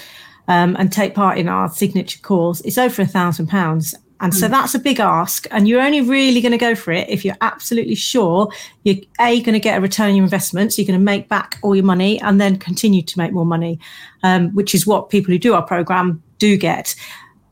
um, 0.49 0.77
and 0.79 0.93
take 0.93 1.15
part 1.15 1.39
in 1.39 1.49
our 1.49 1.69
signature 1.69 2.21
course, 2.21 2.61
it's 2.63 2.79
over 2.79 3.03
a 3.03 3.07
thousand 3.07 3.49
pounds. 3.49 3.95
And 4.21 4.35
so 4.35 4.47
hmm. 4.47 4.53
that's 4.53 4.75
a 4.75 4.79
big 4.79 4.99
ask. 4.99 5.47
And 5.51 5.69
you're 5.69 5.83
only 5.83 6.01
really 6.01 6.41
going 6.41 6.53
to 6.53 6.59
go 6.59 6.75
for 6.75 6.91
it 6.91 7.09
if 7.11 7.23
you're 7.25 7.37
absolutely 7.43 7.95
sure 7.95 8.49
you're 8.83 8.97
A, 9.21 9.43
going 9.43 9.53
to 9.53 9.61
get 9.61 9.77
a 9.77 9.81
return 9.81 10.09
on 10.09 10.17
your 10.17 10.25
investment. 10.25 10.73
So 10.73 10.81
you're 10.81 10.87
going 10.87 10.99
to 10.99 11.05
make 11.05 11.29
back 11.29 11.59
all 11.63 11.77
your 11.77 11.85
money 11.85 12.19
and 12.21 12.41
then 12.41 12.57
continue 12.57 13.03
to 13.03 13.19
make 13.19 13.33
more 13.33 13.45
money, 13.45 13.79
um, 14.23 14.55
which 14.55 14.75
is 14.75 14.87
what 14.87 15.11
people 15.11 15.33
who 15.33 15.39
do 15.39 15.53
our 15.53 15.63
program 15.63 16.23
do 16.39 16.57
get. 16.57 16.95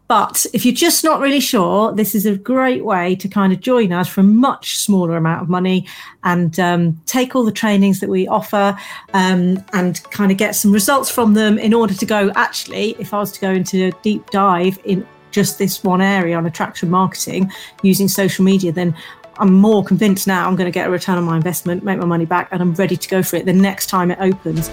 But 0.07 0.45
if 0.53 0.67
you're 0.67 0.75
just 0.75 1.03
not 1.03 1.21
really 1.21 1.41
sure, 1.41 1.93
this 1.93 2.15
is 2.15 2.27
a 2.27 2.37
great 2.37 2.85
way 2.85 3.17
to 3.17 3.29
kind 3.29 3.53
of 3.53 3.61
join 3.61 3.91
us 3.93 4.09
for 4.09 4.21
a 4.21 4.25
much 4.25 4.79
smaller 4.79 5.17
amount 5.17 5.43
of 5.43 5.49
money 5.49 5.87
and 6.25 6.59
um, 6.61 7.01
take 7.07 7.35
all 7.35 7.45
the 7.45 7.53
trainings 7.53 8.01
that 8.01 8.11
we 8.11 8.29
offer 8.29 8.77
um, 9.15 9.65
and 9.73 10.03
kind 10.11 10.31
of 10.31 10.37
get 10.37 10.55
some 10.55 10.73
results 10.73 11.11
from 11.11 11.35
them 11.35 11.59
in 11.59 11.73
order 11.73 11.95
to 11.95 12.05
go. 12.05 12.31
Actually, 12.37 12.97
if 12.99 13.15
I 13.15 13.19
was 13.19 13.33
to 13.33 13.41
go 13.41 13.51
into 13.51 13.87
a 13.87 13.93
deep 14.03 14.31
dive 14.31 14.79
in 14.85 15.07
just 15.31 15.59
this 15.59 15.83
one 15.83 16.03
area 16.03 16.37
on 16.37 16.45
attraction 16.45 16.91
marketing 16.91 17.51
using 17.83 18.07
social 18.07 18.45
media, 18.45 18.73
then 18.73 18.95
I'm 19.39 19.53
more 19.53 19.83
convinced 19.83 20.27
now 20.27 20.47
I'm 20.47 20.55
going 20.55 20.71
to 20.71 20.75
get 20.75 20.87
a 20.87 20.91
return 20.91 21.17
on 21.17 21.25
my 21.25 21.37
investment, 21.37 21.83
make 21.83 21.99
my 21.99 22.05
money 22.05 22.27
back, 22.27 22.49
and 22.53 22.61
I'm 22.61 22.75
ready 22.75 22.97
to 22.97 23.09
go 23.09 23.23
for 23.23 23.37
it 23.37 23.47
the 23.47 23.53
next 23.53 23.87
time 23.87 24.11
it 24.11 24.19
opens 24.21 24.71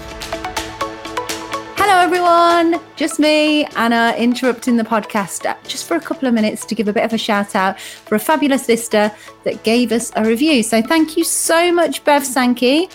everyone. 2.02 2.80
Just 2.96 3.20
me, 3.20 3.64
Anna, 3.76 4.12
interrupting 4.18 4.76
the 4.76 4.82
podcast 4.82 5.44
just 5.68 5.86
for 5.86 5.94
a 5.94 6.00
couple 6.00 6.26
of 6.26 6.34
minutes 6.34 6.66
to 6.66 6.74
give 6.74 6.88
a 6.88 6.92
bit 6.92 7.04
of 7.04 7.12
a 7.12 7.18
shout 7.18 7.54
out 7.54 7.80
for 7.80 8.16
a 8.16 8.18
fabulous 8.18 8.68
listener 8.68 9.12
that 9.44 9.62
gave 9.62 9.92
us 9.92 10.10
a 10.16 10.24
review. 10.24 10.64
So 10.64 10.82
thank 10.82 11.16
you 11.16 11.22
so 11.22 11.70
much, 11.70 12.02
Bev 12.02 12.26
Sankey, 12.26 12.88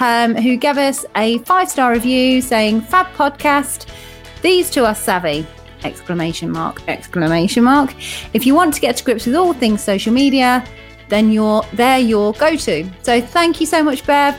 um, 0.00 0.34
who 0.34 0.56
gave 0.56 0.78
us 0.78 1.04
a 1.14 1.40
five 1.40 1.68
star 1.68 1.92
review 1.92 2.40
saying, 2.40 2.80
Fab 2.80 3.06
podcast. 3.08 3.86
These 4.40 4.70
two 4.70 4.86
are 4.86 4.94
savvy. 4.94 5.46
Exclamation 5.84 6.50
mark, 6.50 6.80
exclamation 6.88 7.64
mark. 7.64 7.94
If 8.32 8.46
you 8.46 8.54
want 8.54 8.72
to 8.74 8.80
get 8.80 8.96
to 8.96 9.04
grips 9.04 9.26
with 9.26 9.36
all 9.36 9.52
things 9.52 9.84
social 9.84 10.14
media, 10.14 10.66
then 11.10 11.30
you're 11.30 11.64
they're 11.74 11.98
your 11.98 12.32
go-to. 12.32 12.90
So 13.02 13.20
thank 13.20 13.60
you 13.60 13.66
so 13.66 13.82
much, 13.82 14.06
Bev. 14.06 14.34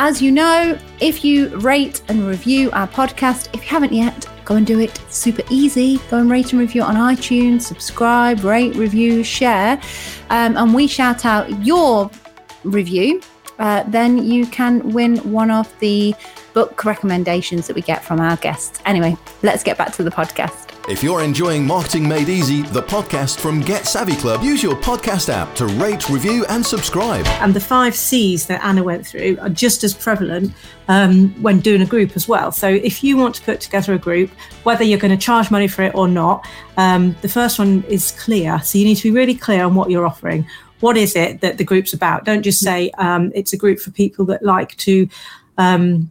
As 0.00 0.22
you 0.22 0.30
know, 0.30 0.78
if 1.00 1.24
you 1.24 1.48
rate 1.58 2.02
and 2.06 2.24
review 2.24 2.70
our 2.70 2.86
podcast, 2.86 3.52
if 3.52 3.62
you 3.62 3.68
haven't 3.68 3.92
yet, 3.92 4.28
go 4.44 4.54
and 4.54 4.64
do 4.64 4.78
it. 4.78 4.96
It's 5.02 5.16
super 5.16 5.42
easy. 5.50 5.98
Go 6.08 6.18
and 6.18 6.30
rate 6.30 6.52
and 6.52 6.60
review 6.60 6.82
on 6.82 6.94
iTunes, 6.94 7.62
subscribe, 7.62 8.44
rate, 8.44 8.76
review, 8.76 9.24
share. 9.24 9.72
Um, 10.30 10.56
and 10.56 10.72
we 10.72 10.86
shout 10.86 11.24
out 11.24 11.50
your 11.66 12.12
review. 12.62 13.20
Uh, 13.58 13.82
then 13.88 14.24
you 14.24 14.46
can 14.46 14.88
win 14.92 15.16
one 15.32 15.50
of 15.50 15.76
the 15.80 16.14
book 16.54 16.84
recommendations 16.84 17.66
that 17.66 17.74
we 17.74 17.82
get 17.82 18.04
from 18.04 18.20
our 18.20 18.36
guests. 18.36 18.80
Anyway, 18.86 19.16
let's 19.42 19.64
get 19.64 19.76
back 19.76 19.92
to 19.94 20.04
the 20.04 20.10
podcast. 20.12 20.67
If 20.88 21.02
you're 21.02 21.20
enjoying 21.22 21.66
Marketing 21.66 22.08
Made 22.08 22.30
Easy, 22.30 22.62
the 22.62 22.82
podcast 22.82 23.40
from 23.40 23.60
Get 23.60 23.86
Savvy 23.86 24.16
Club, 24.16 24.42
use 24.42 24.62
your 24.62 24.74
podcast 24.74 25.28
app 25.28 25.54
to 25.56 25.66
rate, 25.66 26.08
review, 26.08 26.46
and 26.48 26.64
subscribe. 26.64 27.26
And 27.42 27.52
the 27.52 27.60
five 27.60 27.94
C's 27.94 28.46
that 28.46 28.64
Anna 28.64 28.82
went 28.82 29.06
through 29.06 29.36
are 29.42 29.50
just 29.50 29.84
as 29.84 29.92
prevalent 29.92 30.50
um, 30.88 31.28
when 31.42 31.60
doing 31.60 31.82
a 31.82 31.86
group 31.86 32.16
as 32.16 32.26
well. 32.26 32.52
So 32.52 32.68
if 32.68 33.04
you 33.04 33.18
want 33.18 33.34
to 33.34 33.42
put 33.42 33.60
together 33.60 33.92
a 33.92 33.98
group, 33.98 34.30
whether 34.62 34.82
you're 34.82 34.98
going 34.98 35.10
to 35.10 35.22
charge 35.22 35.50
money 35.50 35.68
for 35.68 35.82
it 35.82 35.94
or 35.94 36.08
not, 36.08 36.48
um, 36.78 37.14
the 37.20 37.28
first 37.28 37.58
one 37.58 37.84
is 37.86 38.12
clear. 38.12 38.58
So 38.62 38.78
you 38.78 38.86
need 38.86 38.94
to 38.94 39.02
be 39.02 39.10
really 39.10 39.34
clear 39.34 39.64
on 39.64 39.74
what 39.74 39.90
you're 39.90 40.06
offering. 40.06 40.46
What 40.80 40.96
is 40.96 41.14
it 41.14 41.42
that 41.42 41.58
the 41.58 41.64
group's 41.64 41.92
about? 41.92 42.24
Don't 42.24 42.42
just 42.42 42.60
say 42.60 42.92
um, 42.96 43.30
it's 43.34 43.52
a 43.52 43.58
group 43.58 43.78
for 43.78 43.90
people 43.90 44.24
that 44.24 44.42
like 44.42 44.74
to 44.76 45.06
um, 45.58 46.10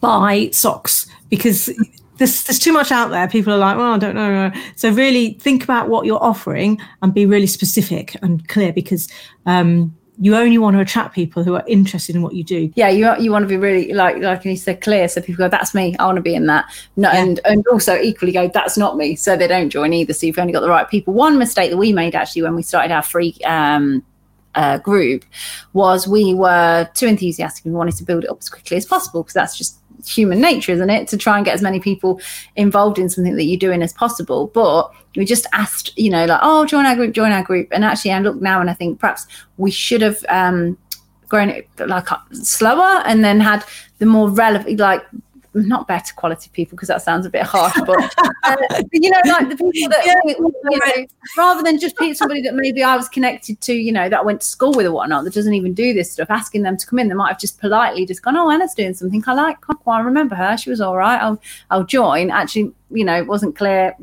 buy 0.00 0.50
socks 0.50 1.06
because 1.30 1.70
there's, 2.18 2.44
there's 2.44 2.58
too 2.58 2.72
much 2.72 2.92
out 2.92 3.10
there. 3.10 3.28
People 3.28 3.52
are 3.52 3.58
like, 3.58 3.76
well, 3.76 3.92
I 3.92 3.98
don't 3.98 4.14
know. 4.14 4.52
So 4.76 4.90
really 4.90 5.34
think 5.34 5.64
about 5.64 5.88
what 5.88 6.04
you're 6.04 6.22
offering 6.22 6.80
and 7.02 7.14
be 7.14 7.26
really 7.26 7.46
specific 7.46 8.16
and 8.22 8.46
clear 8.48 8.72
because 8.72 9.08
um, 9.46 9.96
you 10.20 10.36
only 10.36 10.58
want 10.58 10.74
to 10.76 10.80
attract 10.80 11.14
people 11.14 11.44
who 11.44 11.54
are 11.54 11.64
interested 11.66 12.16
in 12.16 12.22
what 12.22 12.34
you 12.34 12.42
do. 12.42 12.72
Yeah, 12.74 12.88
you 12.88 13.08
you 13.20 13.30
want 13.30 13.44
to 13.44 13.48
be 13.48 13.56
really 13.56 13.92
like 13.92 14.16
like 14.18 14.44
you 14.44 14.56
said 14.56 14.80
clear, 14.80 15.06
so 15.08 15.20
people 15.20 15.44
go, 15.44 15.48
"That's 15.48 15.74
me. 15.74 15.96
I 15.98 16.06
want 16.06 16.16
to 16.16 16.22
be 16.22 16.34
in 16.34 16.46
that." 16.46 16.66
No, 16.96 17.10
yeah. 17.12 17.22
and 17.22 17.40
and 17.44 17.64
also 17.68 17.96
equally 17.96 18.32
go, 18.32 18.48
"That's 18.48 18.76
not 18.76 18.96
me," 18.96 19.14
so 19.14 19.36
they 19.36 19.46
don't 19.46 19.70
join 19.70 19.92
either. 19.92 20.12
So 20.12 20.26
you've 20.26 20.38
only 20.38 20.52
got 20.52 20.60
the 20.60 20.68
right 20.68 20.88
people. 20.88 21.14
One 21.14 21.38
mistake 21.38 21.70
that 21.70 21.76
we 21.76 21.92
made 21.92 22.16
actually 22.16 22.42
when 22.42 22.56
we 22.56 22.62
started 22.62 22.92
our 22.92 23.02
free 23.02 23.36
um, 23.46 24.04
uh, 24.56 24.78
group 24.78 25.24
was 25.72 26.08
we 26.08 26.34
were 26.34 26.88
too 26.94 27.06
enthusiastic. 27.06 27.64
and 27.64 27.74
We 27.74 27.78
wanted 27.78 27.96
to 27.96 28.04
build 28.04 28.24
it 28.24 28.30
up 28.30 28.38
as 28.40 28.48
quickly 28.48 28.76
as 28.76 28.86
possible 28.86 29.22
because 29.22 29.34
that's 29.34 29.56
just 29.56 29.78
human 30.06 30.40
nature, 30.40 30.72
isn't 30.72 30.90
it? 30.90 31.08
To 31.08 31.16
try 31.16 31.36
and 31.36 31.44
get 31.44 31.54
as 31.54 31.62
many 31.62 31.80
people 31.80 32.20
involved 32.56 32.98
in 32.98 33.08
something 33.08 33.36
that 33.36 33.44
you're 33.44 33.58
doing 33.58 33.82
as 33.82 33.92
possible. 33.92 34.48
But 34.48 34.90
we 35.16 35.24
just 35.24 35.46
asked, 35.52 35.96
you 35.98 36.10
know, 36.10 36.24
like, 36.24 36.40
oh, 36.42 36.66
join 36.66 36.86
our 36.86 36.94
group, 36.94 37.14
join 37.14 37.32
our 37.32 37.42
group. 37.42 37.68
And 37.72 37.84
actually, 37.84 38.12
I 38.12 38.20
look 38.20 38.40
now 38.40 38.60
and 38.60 38.70
I 38.70 38.74
think 38.74 39.00
perhaps 39.00 39.26
we 39.56 39.70
should 39.70 40.02
have 40.02 40.24
um, 40.28 40.78
grown 41.28 41.50
it 41.50 41.68
like 41.78 42.08
slower 42.32 43.02
and 43.04 43.24
then 43.24 43.40
had 43.40 43.64
the 43.98 44.06
more 44.06 44.30
relevant, 44.30 44.78
like 44.78 45.04
not 45.54 45.88
better 45.88 46.14
quality 46.14 46.50
people 46.52 46.76
because 46.76 46.88
that 46.88 47.02
sounds 47.02 47.26
a 47.26 47.30
bit 47.30 47.42
harsh, 47.42 47.74
but 47.86 47.98
uh, 48.44 48.56
you 48.92 49.10
know, 49.10 49.20
like 49.26 49.48
the 49.48 49.56
people 49.56 49.90
that 49.90 50.04
yeah, 50.04 50.14
you 50.24 50.40
know, 50.40 51.06
rather 51.36 51.62
than 51.62 51.78
just 51.78 51.96
somebody 52.14 52.42
that 52.42 52.54
maybe 52.54 52.82
I 52.82 52.96
was 52.96 53.08
connected 53.08 53.60
to, 53.62 53.72
you 53.72 53.92
know, 53.92 54.08
that 54.08 54.20
I 54.20 54.22
went 54.22 54.40
to 54.40 54.46
school 54.46 54.72
with 54.72 54.86
or 54.86 54.92
whatnot, 54.92 55.24
that 55.24 55.34
doesn't 55.34 55.54
even 55.54 55.74
do 55.74 55.92
this 55.92 56.12
stuff, 56.12 56.30
asking 56.30 56.62
them 56.62 56.76
to 56.76 56.86
come 56.86 56.98
in, 56.98 57.08
they 57.08 57.14
might 57.14 57.28
have 57.28 57.40
just 57.40 57.60
politely 57.60 58.06
just 58.06 58.22
gone, 58.22 58.36
"Oh, 58.36 58.50
Anna's 58.50 58.74
doing 58.74 58.94
something 58.94 59.22
I 59.26 59.34
like. 59.34 59.58
I 59.86 60.00
remember 60.00 60.34
her. 60.34 60.56
She 60.56 60.70
was 60.70 60.80
all 60.80 60.96
right. 60.96 61.20
I'll 61.20 61.40
I'll 61.70 61.84
join." 61.84 62.30
Actually, 62.30 62.72
you 62.90 63.04
know, 63.04 63.16
it 63.16 63.26
wasn't 63.26 63.56
clear 63.56 63.94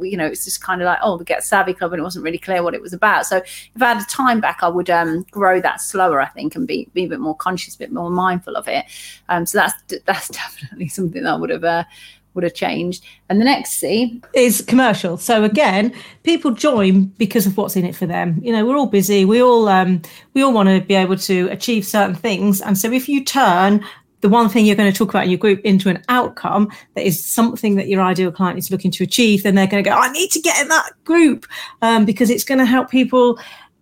you 0.00 0.16
know, 0.16 0.26
it's 0.26 0.44
just 0.44 0.62
kind 0.62 0.80
of 0.80 0.86
like, 0.86 0.98
oh, 1.02 1.16
we 1.16 1.24
Get 1.24 1.44
Savvy 1.44 1.74
Club, 1.74 1.92
and 1.92 2.00
it 2.00 2.02
wasn't 2.02 2.24
really 2.24 2.38
clear 2.38 2.62
what 2.62 2.74
it 2.74 2.80
was 2.80 2.92
about. 2.92 3.26
So 3.26 3.38
if 3.38 3.82
I 3.82 3.94
had 3.94 4.08
time 4.08 4.40
back, 4.40 4.58
I 4.62 4.68
would 4.68 4.90
um, 4.90 5.24
grow 5.30 5.60
that 5.60 5.80
slower, 5.80 6.20
I 6.20 6.28
think, 6.28 6.54
and 6.56 6.66
be, 6.66 6.88
be 6.94 7.04
a 7.04 7.08
bit 7.08 7.20
more 7.20 7.36
conscious, 7.36 7.74
a 7.74 7.78
bit 7.78 7.92
more 7.92 8.10
mindful 8.10 8.56
of 8.56 8.68
it. 8.68 8.84
Um, 9.28 9.46
so 9.46 9.58
that's 9.58 9.74
that's 10.06 10.28
definitely 10.28 10.88
something 10.88 11.22
that 11.22 11.32
I 11.32 11.36
would 11.36 11.50
have 11.50 11.64
uh, 11.64 11.84
would 12.34 12.44
have 12.44 12.54
changed. 12.54 13.04
And 13.28 13.40
the 13.40 13.44
next 13.44 13.72
C 13.72 14.20
is 14.34 14.62
commercial. 14.62 15.16
So 15.16 15.44
again, 15.44 15.94
people 16.22 16.52
join 16.52 17.04
because 17.18 17.46
of 17.46 17.56
what's 17.56 17.76
in 17.76 17.84
it 17.84 17.94
for 17.94 18.06
them. 18.06 18.40
You 18.42 18.52
know, 18.52 18.64
we're 18.64 18.76
all 18.76 18.86
busy. 18.86 19.24
We 19.24 19.42
all 19.42 19.68
um, 19.68 20.02
we 20.34 20.42
all 20.42 20.52
want 20.52 20.68
to 20.68 20.80
be 20.80 20.94
able 20.94 21.16
to 21.16 21.48
achieve 21.50 21.86
certain 21.86 22.14
things. 22.14 22.60
And 22.60 22.78
so 22.78 22.90
if 22.90 23.08
you 23.08 23.24
turn 23.24 23.84
the 24.22 24.28
one 24.28 24.48
thing 24.48 24.64
you're 24.64 24.76
going 24.76 24.90
to 24.90 24.96
talk 24.96 25.10
about 25.10 25.24
in 25.24 25.30
your 25.30 25.38
group 25.38 25.60
into 25.60 25.88
an 25.88 26.02
outcome 26.08 26.70
that 26.94 27.04
is 27.04 27.22
something 27.22 27.74
that 27.74 27.88
your 27.88 28.00
ideal 28.00 28.32
client 28.32 28.58
is 28.58 28.70
looking 28.70 28.90
to 28.92 29.04
achieve, 29.04 29.42
then 29.42 29.54
they're 29.54 29.66
going 29.66 29.82
to 29.82 29.90
go, 29.90 29.94
I 29.94 30.10
need 30.12 30.30
to 30.30 30.40
get 30.40 30.60
in 30.62 30.68
that 30.68 30.90
group 31.04 31.46
um, 31.82 32.04
because 32.04 32.30
it's 32.30 32.44
going 32.44 32.58
to 32.58 32.64
help 32.64 32.90
people 32.90 33.38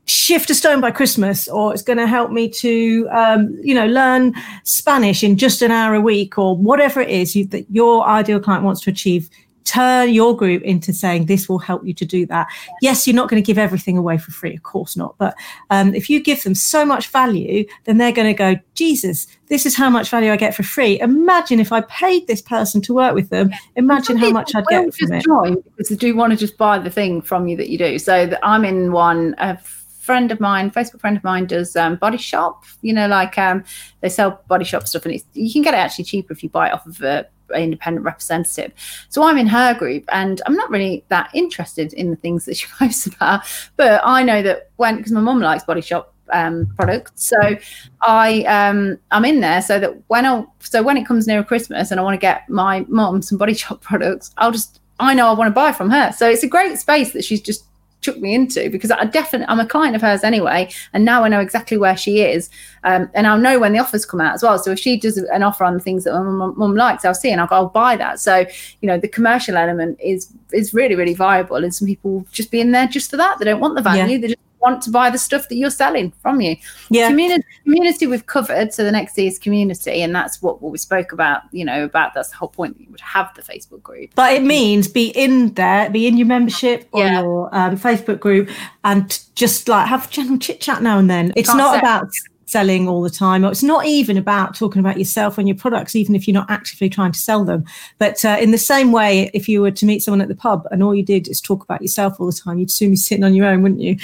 shift 0.06 0.50
a 0.50 0.54
stone 0.54 0.80
by 0.80 0.90
Christmas, 0.90 1.46
or 1.46 1.72
it's 1.72 1.82
going 1.82 1.98
to 1.98 2.06
help 2.06 2.32
me 2.32 2.48
to, 2.48 3.06
um, 3.12 3.56
you 3.62 3.74
know, 3.74 3.86
learn 3.86 4.34
Spanish 4.64 5.22
in 5.22 5.36
just 5.36 5.62
an 5.62 5.70
hour 5.70 5.94
a 5.94 6.00
week, 6.00 6.36
or 6.36 6.56
whatever 6.56 7.00
it 7.00 7.10
is 7.10 7.36
you, 7.36 7.44
that 7.46 7.70
your 7.70 8.04
ideal 8.08 8.40
client 8.40 8.64
wants 8.64 8.80
to 8.80 8.90
achieve 8.90 9.30
turn 9.64 10.10
your 10.10 10.36
group 10.36 10.62
into 10.62 10.92
saying 10.92 11.26
this 11.26 11.48
will 11.48 11.58
help 11.58 11.84
you 11.84 11.94
to 11.94 12.04
do 12.04 12.26
that. 12.26 12.48
Yes, 12.80 13.06
you're 13.06 13.16
not 13.16 13.28
going 13.28 13.42
to 13.42 13.46
give 13.46 13.58
everything 13.58 13.96
away 13.96 14.18
for 14.18 14.30
free, 14.30 14.54
of 14.54 14.62
course 14.62 14.96
not. 14.96 15.16
But 15.18 15.34
um, 15.70 15.94
if 15.94 16.10
you 16.10 16.22
give 16.22 16.42
them 16.42 16.54
so 16.54 16.84
much 16.84 17.08
value, 17.08 17.64
then 17.84 17.98
they're 17.98 18.12
going 18.12 18.28
to 18.28 18.34
go, 18.34 18.60
Jesus, 18.74 19.26
this 19.46 19.66
is 19.66 19.76
how 19.76 19.90
much 19.90 20.08
value 20.08 20.32
I 20.32 20.36
get 20.36 20.54
for 20.54 20.62
free. 20.62 21.00
Imagine 21.00 21.60
if 21.60 21.72
I 21.72 21.82
paid 21.82 22.26
this 22.26 22.42
person 22.42 22.80
to 22.82 22.94
work 22.94 23.14
with 23.14 23.30
them. 23.30 23.50
Imagine 23.76 24.16
how 24.16 24.30
much 24.30 24.54
I'd 24.54 24.66
get 24.66 24.94
from 24.94 25.12
it. 25.12 25.24
Because 25.76 25.88
they 25.88 25.96
do 25.96 26.16
want 26.16 26.32
to 26.32 26.36
just 26.36 26.56
buy 26.56 26.78
the 26.78 26.90
thing 26.90 27.20
from 27.20 27.48
you 27.48 27.56
that 27.56 27.68
you 27.68 27.78
do. 27.78 27.98
So 27.98 28.36
I'm 28.42 28.64
in 28.64 28.92
one. 28.92 29.34
A 29.38 29.58
friend 29.58 30.32
of 30.32 30.40
mine, 30.40 30.70
Facebook 30.70 31.00
friend 31.00 31.16
of 31.16 31.22
mine, 31.22 31.46
does 31.46 31.76
um, 31.76 31.96
body 31.96 32.18
shop. 32.18 32.64
You 32.82 32.92
know, 32.92 33.06
like 33.06 33.38
um, 33.38 33.62
they 34.00 34.08
sell 34.08 34.42
body 34.48 34.64
shop 34.64 34.88
stuff, 34.88 35.04
and 35.06 35.22
you 35.34 35.52
can 35.52 35.62
get 35.62 35.74
it 35.74 35.76
actually 35.76 36.04
cheaper 36.04 36.32
if 36.32 36.42
you 36.42 36.48
buy 36.48 36.68
it 36.68 36.72
off 36.72 36.86
of 36.86 37.00
a 37.02 37.26
independent 37.54 38.04
representative. 38.04 38.72
So 39.08 39.22
I'm 39.22 39.38
in 39.38 39.46
her 39.46 39.74
group 39.74 40.04
and 40.12 40.40
I'm 40.46 40.54
not 40.54 40.70
really 40.70 41.04
that 41.08 41.30
interested 41.34 41.92
in 41.92 42.10
the 42.10 42.16
things 42.16 42.44
that 42.44 42.56
she 42.56 42.66
posts 42.78 43.06
about. 43.06 43.42
But 43.76 44.00
I 44.04 44.22
know 44.22 44.42
that 44.42 44.70
when, 44.76 44.96
because 44.96 45.12
my 45.12 45.20
mum 45.20 45.40
likes 45.40 45.64
Body 45.64 45.80
Shop 45.80 46.14
um, 46.32 46.72
products. 46.76 47.12
So 47.16 47.36
I 48.02 48.42
um, 48.44 48.98
I'm 49.10 49.24
in 49.24 49.40
there 49.40 49.62
so 49.62 49.78
that 49.78 49.94
when 50.08 50.26
I 50.26 50.44
so 50.60 50.82
when 50.82 50.96
it 50.96 51.06
comes 51.06 51.26
near 51.26 51.42
Christmas 51.42 51.90
and 51.90 52.00
I 52.00 52.02
want 52.02 52.14
to 52.14 52.20
get 52.20 52.48
my 52.48 52.84
mum 52.88 53.22
some 53.22 53.38
Body 53.38 53.54
Shop 53.54 53.80
products, 53.82 54.32
I'll 54.36 54.52
just 54.52 54.80
I 54.98 55.14
know 55.14 55.28
I 55.28 55.32
want 55.32 55.48
to 55.48 55.54
buy 55.54 55.72
from 55.72 55.90
her. 55.90 56.12
So 56.12 56.28
it's 56.28 56.42
a 56.42 56.48
great 56.48 56.78
space 56.78 57.12
that 57.12 57.24
she's 57.24 57.40
just 57.40 57.64
took 58.00 58.18
me 58.18 58.34
into 58.34 58.70
because 58.70 58.90
I 58.90 59.04
definitely 59.04 59.46
I'm 59.48 59.60
a 59.60 59.66
client 59.66 59.96
of 59.96 60.02
hers 60.02 60.24
anyway, 60.24 60.70
and 60.92 61.04
now 61.04 61.24
I 61.24 61.28
know 61.28 61.40
exactly 61.40 61.76
where 61.76 61.96
she 61.96 62.20
is, 62.20 62.50
um, 62.84 63.10
and 63.14 63.26
I'll 63.26 63.38
know 63.38 63.58
when 63.58 63.72
the 63.72 63.78
offers 63.78 64.06
come 64.06 64.20
out 64.20 64.34
as 64.34 64.42
well. 64.42 64.58
So 64.58 64.70
if 64.72 64.78
she 64.78 64.98
does 64.98 65.16
an 65.16 65.42
offer 65.42 65.64
on 65.64 65.74
the 65.74 65.80
things 65.80 66.04
that 66.04 66.12
my 66.12 66.46
mum 66.56 66.74
likes, 66.74 67.04
I'll 67.04 67.14
see 67.14 67.30
and 67.30 67.40
I'll 67.40 67.46
go, 67.46 67.56
I'll 67.56 67.68
buy 67.68 67.96
that. 67.96 68.20
So 68.20 68.46
you 68.80 68.86
know 68.86 68.98
the 68.98 69.08
commercial 69.08 69.56
element 69.56 69.98
is 70.02 70.32
is 70.52 70.74
really 70.74 70.94
really 70.94 71.14
viable, 71.14 71.56
and 71.56 71.74
some 71.74 71.86
people 71.86 72.26
just 72.32 72.50
be 72.50 72.60
in 72.60 72.72
there 72.72 72.86
just 72.86 73.10
for 73.10 73.16
that. 73.16 73.38
They 73.38 73.44
don't 73.44 73.60
want 73.60 73.76
the 73.76 73.82
value. 73.82 74.14
Yeah. 74.14 74.18
They 74.18 74.28
just 74.28 74.49
want 74.60 74.82
to 74.82 74.90
buy 74.90 75.10
the 75.10 75.18
stuff 75.18 75.48
that 75.48 75.56
you're 75.56 75.70
selling 75.70 76.12
from 76.22 76.40
you. 76.40 76.56
Yeah. 76.90 77.08
Community, 77.08 77.44
community 77.64 78.06
we've 78.06 78.26
covered. 78.26 78.72
So 78.72 78.84
the 78.84 78.92
next 78.92 79.14
D 79.14 79.26
is 79.26 79.38
community. 79.38 80.02
And 80.02 80.14
that's 80.14 80.42
what, 80.42 80.62
what 80.62 80.72
we 80.72 80.78
spoke 80.78 81.12
about, 81.12 81.42
you 81.52 81.64
know, 81.64 81.84
about 81.84 82.14
that's 82.14 82.30
the 82.30 82.36
whole 82.36 82.48
point 82.48 82.76
that 82.76 82.84
you 82.84 82.90
would 82.90 83.00
have 83.00 83.32
the 83.34 83.42
Facebook 83.42 83.82
group. 83.82 84.10
But 84.14 84.34
it 84.34 84.42
means 84.42 84.88
be 84.88 85.08
in 85.08 85.54
there, 85.54 85.90
be 85.90 86.06
in 86.06 86.16
your 86.16 86.26
membership 86.26 86.88
or 86.92 87.04
yeah. 87.04 87.20
your 87.20 87.54
um, 87.54 87.76
Facebook 87.76 88.20
group 88.20 88.50
and 88.84 89.20
just 89.34 89.68
like 89.68 89.86
have 89.86 90.10
general 90.10 90.38
chit 90.38 90.60
chat 90.60 90.82
now 90.82 90.98
and 90.98 91.08
then. 91.08 91.32
It's 91.36 91.54
not 91.54 91.78
about 91.78 92.08
selling 92.50 92.88
all 92.88 93.02
the 93.02 93.10
time. 93.10 93.44
Or 93.44 93.50
It's 93.50 93.62
not 93.62 93.86
even 93.86 94.16
about 94.16 94.54
talking 94.54 94.80
about 94.80 94.98
yourself 94.98 95.38
and 95.38 95.46
your 95.46 95.56
products, 95.56 95.94
even 95.94 96.14
if 96.14 96.26
you're 96.26 96.34
not 96.34 96.50
actively 96.50 96.88
trying 96.88 97.12
to 97.12 97.18
sell 97.18 97.44
them. 97.44 97.64
But 97.98 98.24
uh, 98.24 98.36
in 98.40 98.50
the 98.50 98.58
same 98.58 98.92
way, 98.92 99.30
if 99.32 99.48
you 99.48 99.62
were 99.62 99.70
to 99.70 99.86
meet 99.86 100.02
someone 100.02 100.20
at 100.20 100.28
the 100.28 100.34
pub 100.34 100.66
and 100.70 100.82
all 100.82 100.94
you 100.94 101.04
did 101.04 101.28
is 101.28 101.40
talk 101.40 101.62
about 101.62 101.82
yourself 101.82 102.18
all 102.18 102.26
the 102.26 102.32
time, 102.32 102.58
you'd 102.58 102.70
soon 102.70 102.90
be 102.90 102.96
sitting 102.96 103.24
on 103.24 103.34
your 103.34 103.46
own, 103.46 103.62
wouldn't 103.62 103.80
you? 103.80 103.96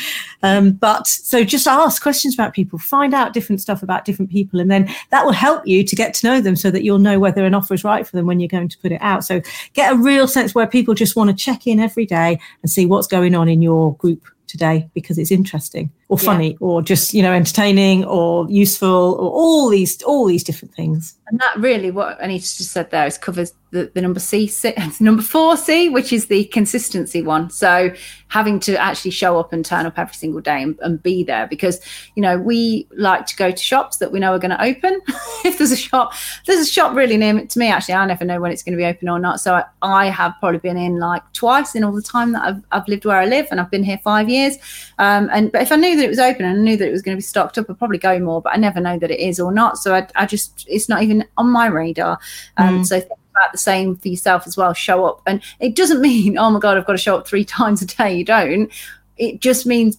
Um, 0.42 0.72
but 0.72 1.06
so 1.06 1.44
just 1.44 1.66
ask 1.66 2.02
questions 2.02 2.34
about 2.34 2.54
people, 2.54 2.78
find 2.78 3.14
out 3.14 3.32
different 3.32 3.60
stuff 3.60 3.82
about 3.82 4.04
different 4.04 4.30
people, 4.30 4.60
and 4.60 4.70
then 4.70 4.88
that 5.10 5.24
will 5.24 5.32
help 5.32 5.66
you 5.66 5.84
to 5.84 5.96
get 5.96 6.14
to 6.14 6.26
know 6.26 6.40
them 6.40 6.56
so 6.56 6.70
that 6.70 6.82
you'll 6.82 6.98
know 6.98 7.18
whether 7.18 7.44
an 7.44 7.54
offer 7.54 7.74
is 7.74 7.84
right 7.84 8.06
for 8.06 8.16
them 8.16 8.26
when 8.26 8.40
you're 8.40 8.48
going 8.48 8.68
to 8.68 8.78
put 8.78 8.92
it 8.92 9.00
out. 9.02 9.24
So 9.24 9.40
get 9.74 9.92
a 9.92 9.96
real 9.96 10.28
sense 10.28 10.54
where 10.54 10.66
people 10.66 10.94
just 10.94 11.16
want 11.16 11.30
to 11.30 11.36
check 11.36 11.66
in 11.66 11.80
every 11.80 12.06
day 12.06 12.38
and 12.62 12.70
see 12.70 12.86
what's 12.86 13.06
going 13.06 13.34
on 13.34 13.48
in 13.48 13.62
your 13.62 13.96
group 13.96 14.24
today 14.46 14.88
because 14.94 15.18
it's 15.18 15.30
interesting 15.30 15.90
or 16.08 16.18
funny 16.18 16.50
yeah. 16.50 16.56
or 16.60 16.82
just 16.82 17.14
you 17.14 17.22
know 17.22 17.32
entertaining 17.32 18.04
or 18.04 18.48
useful 18.50 19.14
or 19.14 19.30
all 19.30 19.68
these 19.68 20.02
all 20.02 20.26
these 20.26 20.44
different 20.44 20.74
things 20.74 21.16
and 21.28 21.40
that 21.40 21.56
really 21.58 21.90
what 21.90 22.20
anita 22.22 22.44
just 22.44 22.70
said 22.70 22.90
there 22.90 23.06
is 23.06 23.18
covers 23.18 23.52
the, 23.70 23.90
the 23.94 24.00
number 24.00 24.20
c 24.20 24.50
number 25.00 25.22
four 25.22 25.56
c 25.56 25.88
which 25.88 26.12
is 26.12 26.26
the 26.26 26.44
consistency 26.46 27.22
one. 27.22 27.50
So 27.50 27.92
having 28.28 28.58
to 28.60 28.76
actually 28.76 29.12
show 29.12 29.38
up 29.38 29.52
and 29.52 29.64
turn 29.64 29.86
up 29.86 29.98
every 29.98 30.14
single 30.14 30.40
day 30.40 30.62
and, 30.62 30.76
and 30.80 31.02
be 31.02 31.22
there 31.22 31.46
because 31.46 31.80
you 32.14 32.22
know 32.22 32.38
we 32.38 32.86
like 32.92 33.26
to 33.26 33.36
go 33.36 33.50
to 33.50 33.56
shops 33.56 33.98
that 33.98 34.10
we 34.12 34.18
know 34.18 34.32
are 34.32 34.38
going 34.38 34.50
to 34.50 34.62
open. 34.62 35.00
If 35.44 35.58
there's 35.58 35.70
a 35.70 35.76
shop 35.76 36.12
there's 36.46 36.66
a 36.66 36.70
shop 36.70 36.96
really 36.96 37.16
near 37.16 37.46
to 37.46 37.58
me 37.58 37.68
actually 37.68 37.94
i 37.94 38.04
never 38.04 38.24
know 38.24 38.40
when 38.40 38.50
it's 38.50 38.64
going 38.64 38.72
to 38.72 38.76
be 38.76 38.84
open 38.84 39.08
or 39.08 39.20
not. 39.20 39.38
So 39.38 39.54
I, 39.54 39.64
I, 39.80 40.06
have 40.06 40.34
probably 40.40 40.58
been 40.58 40.76
in 40.76 40.98
like 40.98 41.22
twice 41.34 41.76
in 41.76 41.84
all 41.84 41.92
the 41.92 42.02
time 42.02 42.32
that 42.32 42.42
I've, 42.42 42.62
I've 42.72 42.88
lived 42.88 43.04
where 43.04 43.18
i 43.18 43.26
live 43.26 43.46
and 43.50 43.60
i've 43.60 43.70
been 43.70 43.84
here 43.84 43.98
five 44.02 44.28
years. 44.28 44.56
Um, 44.98 45.28
and 45.32 45.52
but 45.52 45.62
if 45.62 45.70
i 45.70 45.76
knew 45.76 45.94
that 45.96 46.04
it 46.04 46.08
was 46.08 46.18
open 46.18 46.44
and 46.44 46.58
I 46.58 46.62
knew 46.62 46.76
that 46.76 46.88
it 46.88 46.92
was 46.92 47.02
going 47.02 47.16
to 47.16 47.18
be 47.18 47.22
stocked 47.22 47.58
up, 47.58 47.70
I'd 47.70 47.78
probably 47.78 47.98
go 47.98 48.18
more, 48.18 48.42
but 48.42 48.54
I 48.54 48.56
never 48.56 48.80
know 48.80 48.98
that 48.98 49.10
it 49.10 49.20
is 49.20 49.38
or 49.38 49.52
not. 49.52 49.78
So 49.78 49.94
I, 49.94 50.08
I 50.16 50.26
just, 50.26 50.66
it's 50.68 50.88
not 50.88 51.02
even 51.02 51.15
on 51.36 51.50
my 51.50 51.66
radar. 51.66 52.18
Um, 52.56 52.80
mm. 52.80 52.86
So 52.86 53.00
think 53.00 53.20
about 53.30 53.52
the 53.52 53.58
same 53.58 53.96
for 53.96 54.08
yourself 54.08 54.46
as 54.46 54.56
well. 54.56 54.72
Show 54.72 55.04
up. 55.04 55.22
And 55.26 55.42
it 55.60 55.74
doesn't 55.74 56.00
mean, 56.08 56.38
oh 56.38 56.50
my 56.50 56.58
God, 56.58 56.76
I've 56.76 56.86
got 56.86 56.92
to 56.92 56.98
show 56.98 57.16
up 57.16 57.26
three 57.26 57.44
times 57.58 57.82
a 57.82 57.86
day. 57.86 58.16
You 58.16 58.24
don't. 58.24 58.70
It 59.16 59.40
just 59.40 59.66
means 59.66 59.98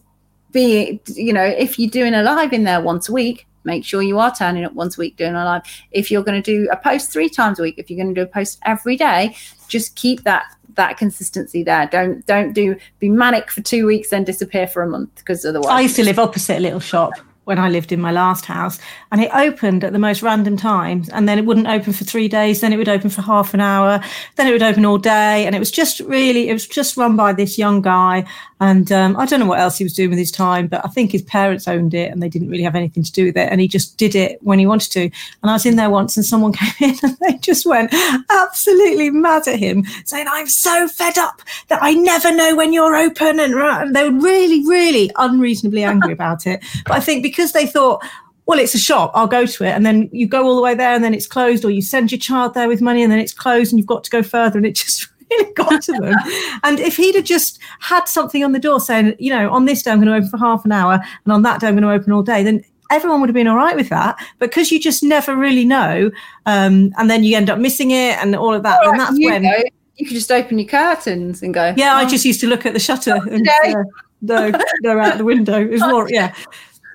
be, 0.52 1.00
you 1.08 1.34
know, 1.34 1.44
if 1.44 1.78
you're 1.78 1.90
doing 1.90 2.14
a 2.14 2.24
live 2.24 2.54
in 2.54 2.64
there 2.64 2.82
once 2.82 3.10
a 3.10 3.14
week, 3.14 3.48
make 3.64 3.84
sure 3.84 4.02
you 4.02 4.18
are 4.18 4.34
turning 4.34 4.64
up 4.64 4.74
once 4.74 4.98
a 4.98 5.02
week 5.02 5.18
doing 5.18 5.36
a 5.36 5.44
live. 5.44 5.64
If 5.92 6.10
you're 6.10 6.24
going 6.24 6.42
to 6.42 6.52
do 6.52 6.70
a 6.72 6.78
post 6.78 7.12
three 7.12 7.30
times 7.30 7.60
a 7.60 7.64
week, 7.64 7.76
if 7.78 7.90
you're 7.90 8.02
going 8.02 8.14
to 8.14 8.20
do 8.20 8.24
a 8.24 8.32
post 8.32 8.60
every 8.66 8.96
day, 8.96 9.36
just 9.68 9.96
keep 9.96 10.24
that 10.24 10.46
that 10.76 10.98
consistency 10.98 11.64
there. 11.64 11.88
Don't 11.88 12.26
don't 12.26 12.54
do 12.54 12.76
be 13.00 13.10
manic 13.10 13.52
for 13.52 13.62
two 13.62 13.86
weeks 13.86 14.12
then 14.12 14.24
disappear 14.24 14.68
for 14.68 14.84
a 14.84 14.88
month 14.88 15.14
because 15.16 15.44
otherwise. 15.44 15.70
I 15.70 15.82
used 15.82 15.96
to 15.98 16.04
live 16.04 16.20
opposite 16.20 16.58
a 16.58 16.60
little 16.60 16.80
shop 16.80 17.14
when 17.48 17.58
I 17.58 17.70
lived 17.70 17.94
in 17.94 18.02
my 18.02 18.12
last 18.12 18.46
house, 18.46 18.78
and 19.10 19.22
it 19.22 19.32
opened 19.34 19.86
at 19.86 19.94
the 19.94 20.00
most 20.00 20.22
random 20.22 20.58
times, 20.58 21.08
and 21.08 21.30
then 21.30 21.40
it 21.40 21.46
wouldn't 21.46 21.68
open 21.68 21.94
for 21.94 22.04
three 22.04 22.28
days, 22.28 22.60
then 22.60 22.74
it 22.74 22.78
would 22.78 22.90
open 22.90 23.10
for 23.10 23.22
half 23.22 23.54
an 23.54 23.62
hour, 23.62 24.02
then 24.36 24.48
it 24.48 24.52
would 24.52 24.62
open 24.62 24.86
all 24.86 24.98
day, 24.98 25.46
and 25.46 25.56
it 25.56 25.60
was 25.60 25.72
just 25.72 26.02
really, 26.02 26.50
it 26.50 26.54
was 26.54 26.68
just 26.68 26.98
run 26.98 27.16
by 27.16 27.32
this 27.32 27.58
young 27.58 27.82
guy, 27.82 28.26
And 28.60 28.92
um, 28.92 29.16
I 29.18 29.26
don't 29.26 29.40
know 29.40 29.46
what 29.46 29.60
else 29.60 29.78
he 29.78 29.84
was 29.84 29.94
doing 29.94 30.10
with 30.10 30.18
his 30.18 30.32
time, 30.32 30.68
but 30.68 30.84
I 30.84 30.90
think 30.90 31.12
his 31.12 31.22
parents 31.22 31.68
owned 31.68 31.94
it 31.94 32.12
and 32.12 32.22
they 32.22 32.30
didn't 32.30 32.50
really 32.50 32.64
have 32.64 32.76
anything 32.76 33.04
to 33.04 33.12
do 33.12 33.26
with 33.26 33.38
it. 33.38 33.50
And 33.52 33.62
he 33.62 33.68
just 33.68 33.98
did 33.98 34.16
it 34.16 34.42
when 34.42 34.58
he 34.58 34.66
wanted 34.66 34.92
to. 34.94 35.02
And 35.02 35.52
I 35.52 35.54
was 35.54 35.66
in 35.66 35.76
there 35.76 35.92
once 35.92 36.18
and 36.18 36.26
someone 36.26 36.54
came 36.54 36.90
in 36.90 36.96
and 37.04 37.18
they 37.22 37.38
just 37.38 37.66
went 37.66 37.94
absolutely 38.30 39.12
mad 39.12 39.48
at 39.48 39.60
him, 39.60 39.86
saying, 40.06 40.26
I'm 40.30 40.48
so 40.48 40.88
fed 40.88 41.18
up 41.18 41.42
that 41.68 41.80
I 41.84 41.94
never 41.94 42.36
know 42.36 42.56
when 42.56 42.74
you're 42.74 42.96
open. 42.96 43.40
And, 43.40 43.54
and 43.54 43.96
they 43.96 44.10
were 44.10 44.20
really, 44.20 44.66
really 44.68 45.12
unreasonably 45.18 45.84
angry 45.84 46.14
about 46.14 46.48
it. 46.48 46.64
But 46.86 46.94
I 46.94 47.00
think 47.00 47.22
because 47.22 47.52
they 47.52 47.68
thought, 47.68 48.04
well, 48.48 48.60
it's 48.60 48.74
a 48.74 48.80
shop, 48.80 49.12
I'll 49.14 49.28
go 49.28 49.46
to 49.46 49.64
it. 49.66 49.72
And 49.72 49.86
then 49.86 50.10
you 50.12 50.26
go 50.26 50.46
all 50.46 50.56
the 50.56 50.62
way 50.62 50.74
there 50.74 50.96
and 50.96 51.04
then 51.04 51.14
it's 51.14 51.28
closed, 51.28 51.66
or 51.66 51.70
you 51.70 51.82
send 51.82 52.12
your 52.12 52.20
child 52.20 52.54
there 52.54 52.70
with 52.70 52.82
money 52.82 53.04
and 53.04 53.12
then 53.12 53.20
it's 53.20 53.34
closed 53.34 53.72
and 53.72 53.78
you've 53.78 53.88
got 53.88 54.06
to 54.06 54.10
go 54.10 54.24
further. 54.24 54.58
And 54.58 54.66
it 54.66 54.76
just 54.76 55.10
really 55.32 55.54
got 55.54 55.82
to 55.84 55.92
them. 55.94 56.16
and 56.64 56.80
if 56.80 56.98
he'd 56.98 57.16
have 57.16 57.26
just 57.26 57.60
had 57.80 58.06
something 58.06 58.44
on 58.44 58.52
the 58.52 58.60
door 58.60 58.80
saying, 58.80 59.16
you 59.20 59.30
know, 59.30 59.50
on 59.50 59.66
this 59.66 59.84
day 59.84 59.92
I'm 59.92 60.00
going 60.00 60.08
to 60.08 60.16
open 60.16 60.30
for 60.30 60.38
half 60.38 60.66
an 60.66 60.72
hour 60.72 61.00
and 61.26 61.34
on 61.34 61.42
that 61.44 61.60
day 61.60 61.68
I'm 61.68 61.76
going 61.76 61.84
to 61.84 61.92
open 61.92 62.12
all 62.14 62.24
day, 62.24 62.44
then 62.44 62.64
everyone 62.92 63.20
would 63.22 63.30
have 63.30 63.34
been 63.36 63.48
all 63.48 63.58
right 63.58 63.76
with 63.76 63.90
that. 63.90 64.18
But 64.40 64.50
because 64.50 64.72
you 64.72 64.80
just 64.80 65.04
never 65.04 65.36
really 65.36 65.66
know, 65.66 66.12
um, 66.46 66.94
and 66.98 67.10
then 67.10 67.24
you 67.24 67.36
end 67.36 67.50
up 67.50 67.60
missing 67.60 67.92
it 67.92 68.18
and 68.20 68.36
all 68.36 68.54
of 68.54 68.64
that, 68.64 68.80
All 68.84 68.92
and 68.92 69.00
that's 69.00 69.18
you 69.18 69.30
when. 69.30 69.44
know, 69.44 69.64
you 69.98 70.06
could 70.06 70.16
just 70.16 70.32
open 70.32 70.60
your 70.60 70.68
curtains 70.68 71.42
and 71.42 71.54
go. 71.54 71.74
Yeah, 71.76 71.96
I 71.96 72.06
"Oh, 72.06 72.08
just 72.08 72.24
used 72.24 72.40
to 72.42 72.48
look 72.48 72.66
at 72.66 72.74
the 72.74 72.80
shutter 72.80 73.16
and 73.16 73.46
today." 73.46 73.74
uh, 73.74 73.84
no, 74.22 74.52
go 74.84 75.00
out 75.00 75.18
the 75.18 75.24
window. 75.24 75.62
It 75.62 75.72
was 75.72 75.82
more, 75.88 76.08
yeah. 76.10 76.34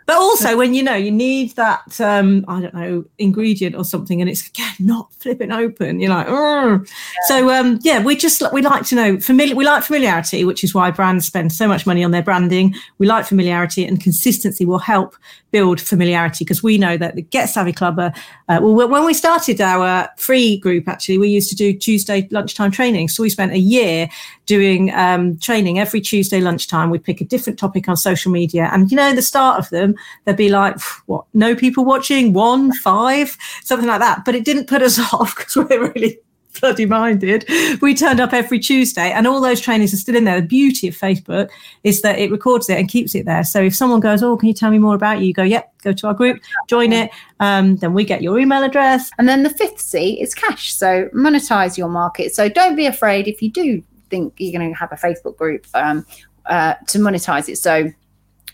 But 0.06 0.16
also 0.16 0.56
when 0.56 0.74
you 0.74 0.82
know 0.82 0.94
you 0.94 1.10
need 1.10 1.52
that 1.52 2.00
um, 2.00 2.44
I 2.48 2.60
don't 2.60 2.74
know 2.74 3.04
ingredient 3.18 3.76
or 3.76 3.84
something, 3.84 4.20
and 4.20 4.28
it's 4.28 4.46
again 4.46 4.74
not 4.78 5.12
flipping 5.14 5.52
open. 5.52 6.00
You're 6.00 6.10
like, 6.10 6.26
"Ugh." 6.28 6.86
so 7.26 7.50
um, 7.50 7.78
yeah, 7.82 8.02
we 8.02 8.16
just 8.16 8.42
we 8.52 8.62
like 8.62 8.84
to 8.86 8.94
know 8.94 9.20
familiar. 9.20 9.54
We 9.54 9.64
like 9.64 9.84
familiarity, 9.84 10.44
which 10.44 10.64
is 10.64 10.74
why 10.74 10.90
brands 10.90 11.26
spend 11.26 11.52
so 11.52 11.68
much 11.68 11.86
money 11.86 12.02
on 12.04 12.10
their 12.10 12.22
branding. 12.22 12.74
We 12.98 13.06
like 13.06 13.26
familiarity, 13.26 13.84
and 13.84 14.00
consistency 14.00 14.64
will 14.64 14.78
help 14.78 15.16
build 15.52 15.80
familiarity 15.80 16.44
because 16.44 16.62
we 16.62 16.78
know 16.78 16.96
that 16.96 17.14
the 17.14 17.22
Get 17.22 17.46
Savvy 17.46 17.72
Club. 17.72 17.98
Are, 17.98 18.12
uh, 18.48 18.58
well, 18.60 18.88
when 18.88 19.04
we 19.04 19.14
started 19.14 19.60
our 19.60 20.08
free 20.16 20.56
group, 20.56 20.88
actually, 20.88 21.18
we 21.18 21.28
used 21.28 21.50
to 21.50 21.56
do 21.56 21.72
Tuesday 21.72 22.26
lunchtime 22.30 22.70
training. 22.70 23.08
So 23.08 23.22
we 23.22 23.30
spent 23.30 23.52
a 23.52 23.58
year 23.58 24.08
doing 24.46 24.92
um, 24.94 25.38
training 25.38 25.78
every 25.78 26.00
Tuesday 26.00 26.40
lunchtime. 26.40 26.90
We'd 26.90 27.04
pick 27.04 27.20
a 27.20 27.24
different 27.24 27.58
topic 27.58 27.88
on 27.88 27.96
social 27.96 28.32
media, 28.32 28.68
and 28.72 28.90
you 28.90 28.96
know, 28.96 29.14
the 29.14 29.22
start 29.22 29.58
of 29.60 29.70
them, 29.70 29.94
there'd 30.24 30.36
be 30.36 30.48
like, 30.48 30.80
what, 31.06 31.24
no 31.34 31.54
people 31.54 31.84
watching, 31.84 32.32
one, 32.32 32.72
five, 32.72 33.36
something 33.62 33.88
like 33.88 34.00
that. 34.00 34.24
But 34.24 34.34
it 34.34 34.44
didn't 34.44 34.66
put 34.66 34.82
us 34.82 34.98
off 35.12 35.36
because 35.36 35.56
we're 35.56 35.92
really 35.92 36.18
bloody 36.60 36.86
minded. 36.86 37.48
We 37.80 37.94
turned 37.94 38.20
up 38.20 38.32
every 38.32 38.58
Tuesday, 38.58 39.10
and 39.12 39.26
all 39.26 39.40
those 39.40 39.60
trainings 39.60 39.92
are 39.94 39.98
still 39.98 40.16
in 40.16 40.24
there. 40.24 40.40
The 40.40 40.46
beauty 40.46 40.88
of 40.88 40.96
Facebook 40.96 41.50
is 41.84 42.02
that 42.02 42.18
it 42.18 42.30
records 42.30 42.68
it 42.68 42.78
and 42.78 42.88
keeps 42.88 43.14
it 43.14 43.26
there. 43.26 43.44
So 43.44 43.62
if 43.62 43.74
someone 43.74 44.00
goes, 44.00 44.22
"Oh, 44.22 44.36
can 44.36 44.48
you 44.48 44.54
tell 44.54 44.70
me 44.70 44.78
more 44.78 44.94
about 44.94 45.20
you?" 45.20 45.26
You 45.26 45.34
go, 45.34 45.42
"Yep." 45.42 45.68
Go 45.82 45.92
to 45.92 46.06
our 46.06 46.14
group, 46.14 46.40
join 46.68 46.92
it. 46.92 47.10
Um, 47.40 47.74
then 47.76 47.92
we 47.92 48.04
get 48.04 48.22
your 48.22 48.38
email 48.38 48.62
address. 48.62 49.10
And 49.18 49.28
then 49.28 49.42
the 49.42 49.50
fifth 49.50 49.80
C 49.80 50.20
is 50.20 50.32
cash. 50.32 50.72
So 50.72 51.08
monetize 51.12 51.76
your 51.76 51.88
market. 51.88 52.32
So 52.32 52.48
don't 52.48 52.76
be 52.76 52.86
afraid 52.86 53.26
if 53.26 53.42
you 53.42 53.50
do 53.50 53.82
think 54.08 54.34
you're 54.36 54.56
going 54.56 54.72
to 54.72 54.78
have 54.78 54.92
a 54.92 54.94
Facebook 54.94 55.36
group 55.36 55.66
um, 55.74 56.06
uh, 56.46 56.74
to 56.86 56.98
monetize 56.98 57.48
it. 57.48 57.56
So 57.58 57.90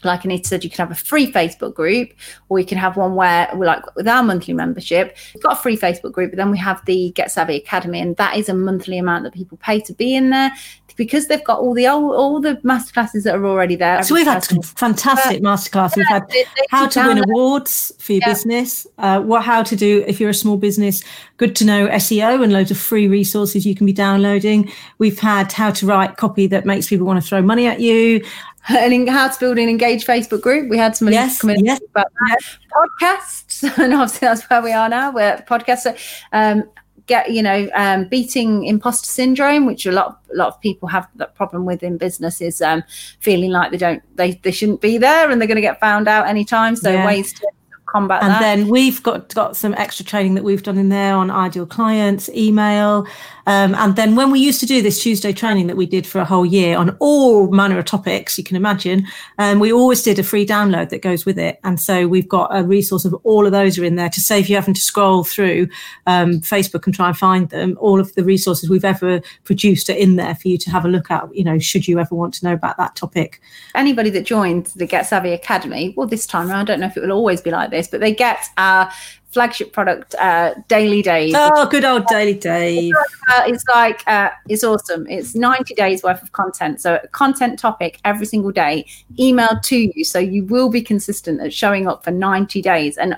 like 0.05 0.25
Anita 0.25 0.49
said, 0.49 0.65
you 0.65 0.71
can 0.71 0.87
have 0.87 0.91
a 0.91 1.01
free 1.01 1.31
Facebook 1.33 1.75
group, 1.75 2.11
or 2.49 2.59
you 2.59 2.67
can 2.67 2.79
have 2.79 2.97
one 2.97 3.15
where 3.15 3.49
we're 3.55 3.67
like 3.67 3.95
with 3.97 4.09
our 4.09 4.23
monthly 4.23 4.55
membership, 4.55 5.17
we've 5.35 5.43
got 5.43 5.59
a 5.59 5.63
free 5.63 5.77
Facebook 5.77 6.13
group, 6.13 6.31
but 6.31 6.37
then 6.37 6.51
we 6.51 6.59
have 6.59 6.85
the 6.85 7.11
Get 7.13 7.31
Savvy 7.31 7.57
Academy, 7.57 8.01
and 8.01 8.17
that 8.17 8.37
is 8.37 8.49
a 8.49 8.55
monthly 8.55 8.99
amount 8.99 9.25
that 9.25 9.35
people 9.35 9.59
pay 9.59 9.81
to 9.81 9.93
be 9.93 10.15
in 10.15 10.31
there 10.31 10.53
because 10.97 11.29
they've 11.29 11.45
got 11.45 11.61
all 11.61 11.75
the 11.75 11.87
all, 11.87 12.13
all 12.13 12.41
the 12.41 12.57
masterclasses 12.57 13.23
that 13.23 13.37
are 13.37 13.47
already 13.47 13.77
there. 13.77 14.03
So 14.03 14.15
we've 14.17 14.27
had 14.27 14.43
some 14.43 14.61
fantastic 14.63 15.41
masterclass. 15.41 15.97
We've 15.97 16.05
had 16.09 16.29
They- 16.29 16.43
they 16.43 16.67
how 16.71 16.89
to 16.89 17.07
win 17.07 17.19
awards 17.19 17.93
for 18.01 18.13
your 18.15 18.23
Yeah. 18.27 18.33
business, 18.33 18.87
uh, 18.99 19.21
what 19.21 19.43
how 19.43 19.63
to 19.63 19.77
do 19.77 20.05
if 20.09 20.19
you're 20.19 20.31
a 20.31 20.35
small 20.35 20.57
business, 20.57 21.03
good 21.37 21.55
to 21.57 21.65
know 21.65 21.87
SEO 21.87 22.43
and 22.43 22.53
loads 22.53 22.73
of 22.73 22.79
free 22.79 23.07
resources 23.07 23.65
you 23.65 23.77
can 23.77 23.87
be 23.87 23.93
downloading. 23.93 24.73
We've 24.99 25.21
had 25.21 25.53
how 25.53 25.71
to 25.71 25.87
write 25.87 26.17
copy 26.17 26.49
that 26.49 26.67
makes 26.67 26.89
people 26.89 27.07
want 27.07 27.23
to 27.23 27.27
throw 27.27 27.43
money 27.43 27.69
at 27.69 27.79
you. 27.79 28.25
and 28.69 29.09
how 29.09 29.29
to 29.29 29.41
build 29.41 29.59
an 29.59 29.69
engaged 29.69 30.07
Facebook 30.07 30.41
group. 30.43 30.69
We 30.69 30.79
had 30.79 30.97
somebody 30.97 31.15
Yes, 31.15 31.41
come 31.41 31.51
in 31.51 31.65
yes. 31.65 31.81
about 31.91 32.07
that. 32.29 32.39
Podcasts, 32.75 33.79
and 33.83 33.95
obviously 33.95 34.27
that's 34.27 34.43
where 34.51 34.63
we 34.63 34.73
are 34.73 34.89
now. 34.89 35.11
We're 35.13 35.37
podcasts. 35.49 35.81
So, 35.83 35.97
um, 36.33 36.65
get 37.07 37.31
you 37.31 37.43
know 37.43 37.69
um, 37.75 38.05
beating 38.09 38.65
imposter 38.67 39.07
syndrome, 39.07 39.65
which 39.65 39.87
a 39.87 39.93
lot 39.93 40.21
a 40.33 40.37
lot 40.37 40.49
of 40.49 40.61
people 40.61 40.89
have 40.89 41.09
that 41.17 41.35
problem 41.35 41.65
with 41.65 41.83
in 41.83 41.97
business 41.97 42.41
is 42.41 42.61
um, 42.61 42.83
feeling 43.21 43.51
like 43.51 43.71
they 43.71 43.79
don't 43.79 44.03
they 44.17 44.33
they 44.43 44.51
shouldn't 44.51 44.81
be 44.83 44.99
there 44.99 45.31
and 45.31 45.41
they're 45.41 45.49
going 45.49 45.57
to 45.57 45.63
get 45.63 45.81
found 45.81 46.07
out 46.09 46.27
anytime. 46.27 46.77
So 46.77 46.91
Yeah. 46.91 47.07
ways 47.07 47.33
to 47.35 47.49
combat 47.87 48.23
And 48.23 48.33
that. 48.33 48.41
then 48.41 48.69
we've 48.69 49.03
got 49.03 49.35
got 49.35 49.57
some 49.57 49.73
extra 49.75 50.05
training 50.05 50.35
that 50.35 50.45
we've 50.45 50.63
done 50.63 50.77
in 50.77 50.91
there 50.91 51.15
on 51.15 51.31
ideal 51.31 51.65
clients, 51.65 52.29
email. 52.31 53.07
Um, 53.49 53.75
and 53.77 53.97
then 53.97 54.15
when 54.15 54.31
we 54.31 54.41
used 54.41 54.61
to 54.61 54.67
do 54.67 54.83
this 54.83 55.03
Tuesday 55.03 55.33
training 55.33 55.69
that 55.69 55.77
we 55.77 55.87
did 55.87 56.07
for 56.07 56.19
a 56.19 56.25
whole 56.25 56.45
year 56.45 56.77
on 56.77 56.95
all 57.01 57.51
manner 57.51 57.79
of 57.79 57.87
topics, 57.87 58.37
you 58.37 58.45
can 58.45 58.59
imagine, 58.59 59.07
um, 59.39 59.59
we 59.59 59.73
always 59.73 60.03
did 60.03 60.19
a 60.19 60.23
free 60.23 60.45
download 60.45 60.91
that 60.91 61.01
goes 61.01 61.25
with 61.25 61.39
it. 61.39 61.59
And 61.65 61.81
so 61.81 62.07
we've 62.07 62.29
got 62.29 62.55
a 62.55 62.63
resource 62.63 63.07
of 63.07 63.15
all 63.25 63.47
of 63.47 63.53
those 63.53 63.79
are 63.79 63.85
in 63.85 63.97
there 63.97 64.11
to 64.11 64.21
save 64.21 64.51
you 64.51 64.57
having 64.57 64.75
to 64.75 64.81
scroll 64.83 65.25
through 65.25 65.69
um, 66.07 66.43
Facebook 66.43 66.85
and 66.85 66.95
try 66.95 67.09
and 67.09 67.17
find 67.17 67.49
them. 67.49 67.79
All 67.81 67.99
of 67.99 68.15
the 68.17 68.23
resources 68.23 68.69
we've 68.69 68.85
ever 68.85 69.23
produced 69.45 69.89
are 69.89 69.95
in 69.95 70.17
there 70.17 70.35
for 70.35 70.49
you 70.49 70.59
to 70.59 70.71
have 70.71 70.85
a 70.85 70.89
look 70.89 71.11
at, 71.11 71.35
you 71.35 71.43
know, 71.43 71.59
should 71.59 71.89
you 71.89 71.99
ever 71.99 72.15
want 72.15 72.35
to 72.35 72.45
know 72.45 72.53
about 72.53 72.77
that 72.77 72.97
topic. 72.97 73.41
anybody 73.75 74.11
that 74.11 74.27
joins 74.27 74.75
the 74.75 74.87
Get 74.87 75.07
Savvy 75.07 75.33
Academy, 75.33 75.95
well, 75.97 76.07
this 76.07 76.27
time 76.27 76.51
around, 76.51 76.61
I 76.61 76.65
don't 76.65 76.81
know 76.81 76.87
if 76.89 76.99
it 76.99 77.01
will 77.01 77.13
always 77.13 77.41
be 77.41 77.51
like 77.51 77.71
this, 77.71 77.89
but 77.89 78.01
they 78.01 78.13
get 78.13 78.45
our 78.59 78.91
flagship 79.31 79.73
product, 79.73 80.15
uh, 80.17 80.55
Daily 80.69 81.03
Daves. 81.03 81.33
Oh, 81.35 81.67
good 81.69 81.85
old 81.85 82.07
Daily 82.07 82.35
Dave. 82.35 82.93
Uh, 83.31 83.43
it's 83.47 83.65
like 83.75 84.03
uh, 84.07 84.31
it's 84.49 84.65
awesome. 84.65 85.07
It's 85.07 85.35
90 85.35 85.75
days 85.75 86.03
worth 86.03 86.23
of 86.23 86.33
content. 86.33 86.81
So 86.81 86.99
a 87.03 87.09
content 87.09 87.59
topic 87.59 88.01
every 88.05 88.27
single 88.27 88.51
day 88.51 88.87
emailed 89.19 89.63
to 89.65 89.77
you. 89.77 90.05
So 90.05 90.19
you 90.19 90.45
will 90.45 90.71
be 90.71 90.83
consistent 90.83 91.41
at 91.41 91.53
showing 91.53 91.87
up 91.87 92.05
for 92.05 92.11
90 92.11 92.63
days. 92.63 92.97
And 92.97 93.17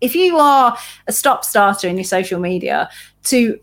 if 0.00 0.14
you 0.14 0.38
are 0.38 0.76
a 1.06 1.12
stop 1.12 1.44
starter 1.44 1.88
in 1.88 1.96
your 1.96 2.04
social 2.04 2.40
media, 2.40 2.88
to 3.24 3.58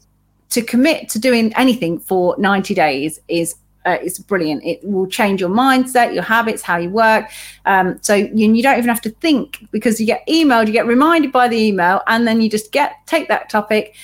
to 0.50 0.62
commit 0.62 1.10
to 1.10 1.19
doing 1.19 1.54
anything 1.56 2.00
for 2.00 2.36
90 2.38 2.74
days 2.74 3.19
is 3.28 3.56
uh, 3.86 3.98
it's 4.02 4.19
brilliant. 4.19 4.63
It 4.63 4.84
will 4.84 5.08
change 5.08 5.39
your 5.41 5.50
mindset, 5.50 6.13
your 6.13 6.24
habits, 6.24 6.62
how 6.62 6.78
you 6.78 6.89
work. 6.89 7.30
Um, 7.65 8.00
so 8.02 8.15
you, 8.15 8.54
you 8.54 8.63
don't 8.63 8.78
even 8.78 8.89
have 8.89 9.02
to 9.02 9.12
think 9.12 9.67
because 9.71 10.00
you 10.00 10.06
get 10.06 10.28
emailed, 10.28 10.67
you 10.67 10.74
get 10.74 10.88
reminded 10.88 11.32
by 11.32 11.48
the 11.48 11.58
email, 11.58 12.02
and 12.08 12.28
then 12.28 12.41
you 12.41 12.50
just 12.50 12.71
get 12.71 12.95
take 13.06 13.28
that 13.28 13.50
topic, 13.50 13.95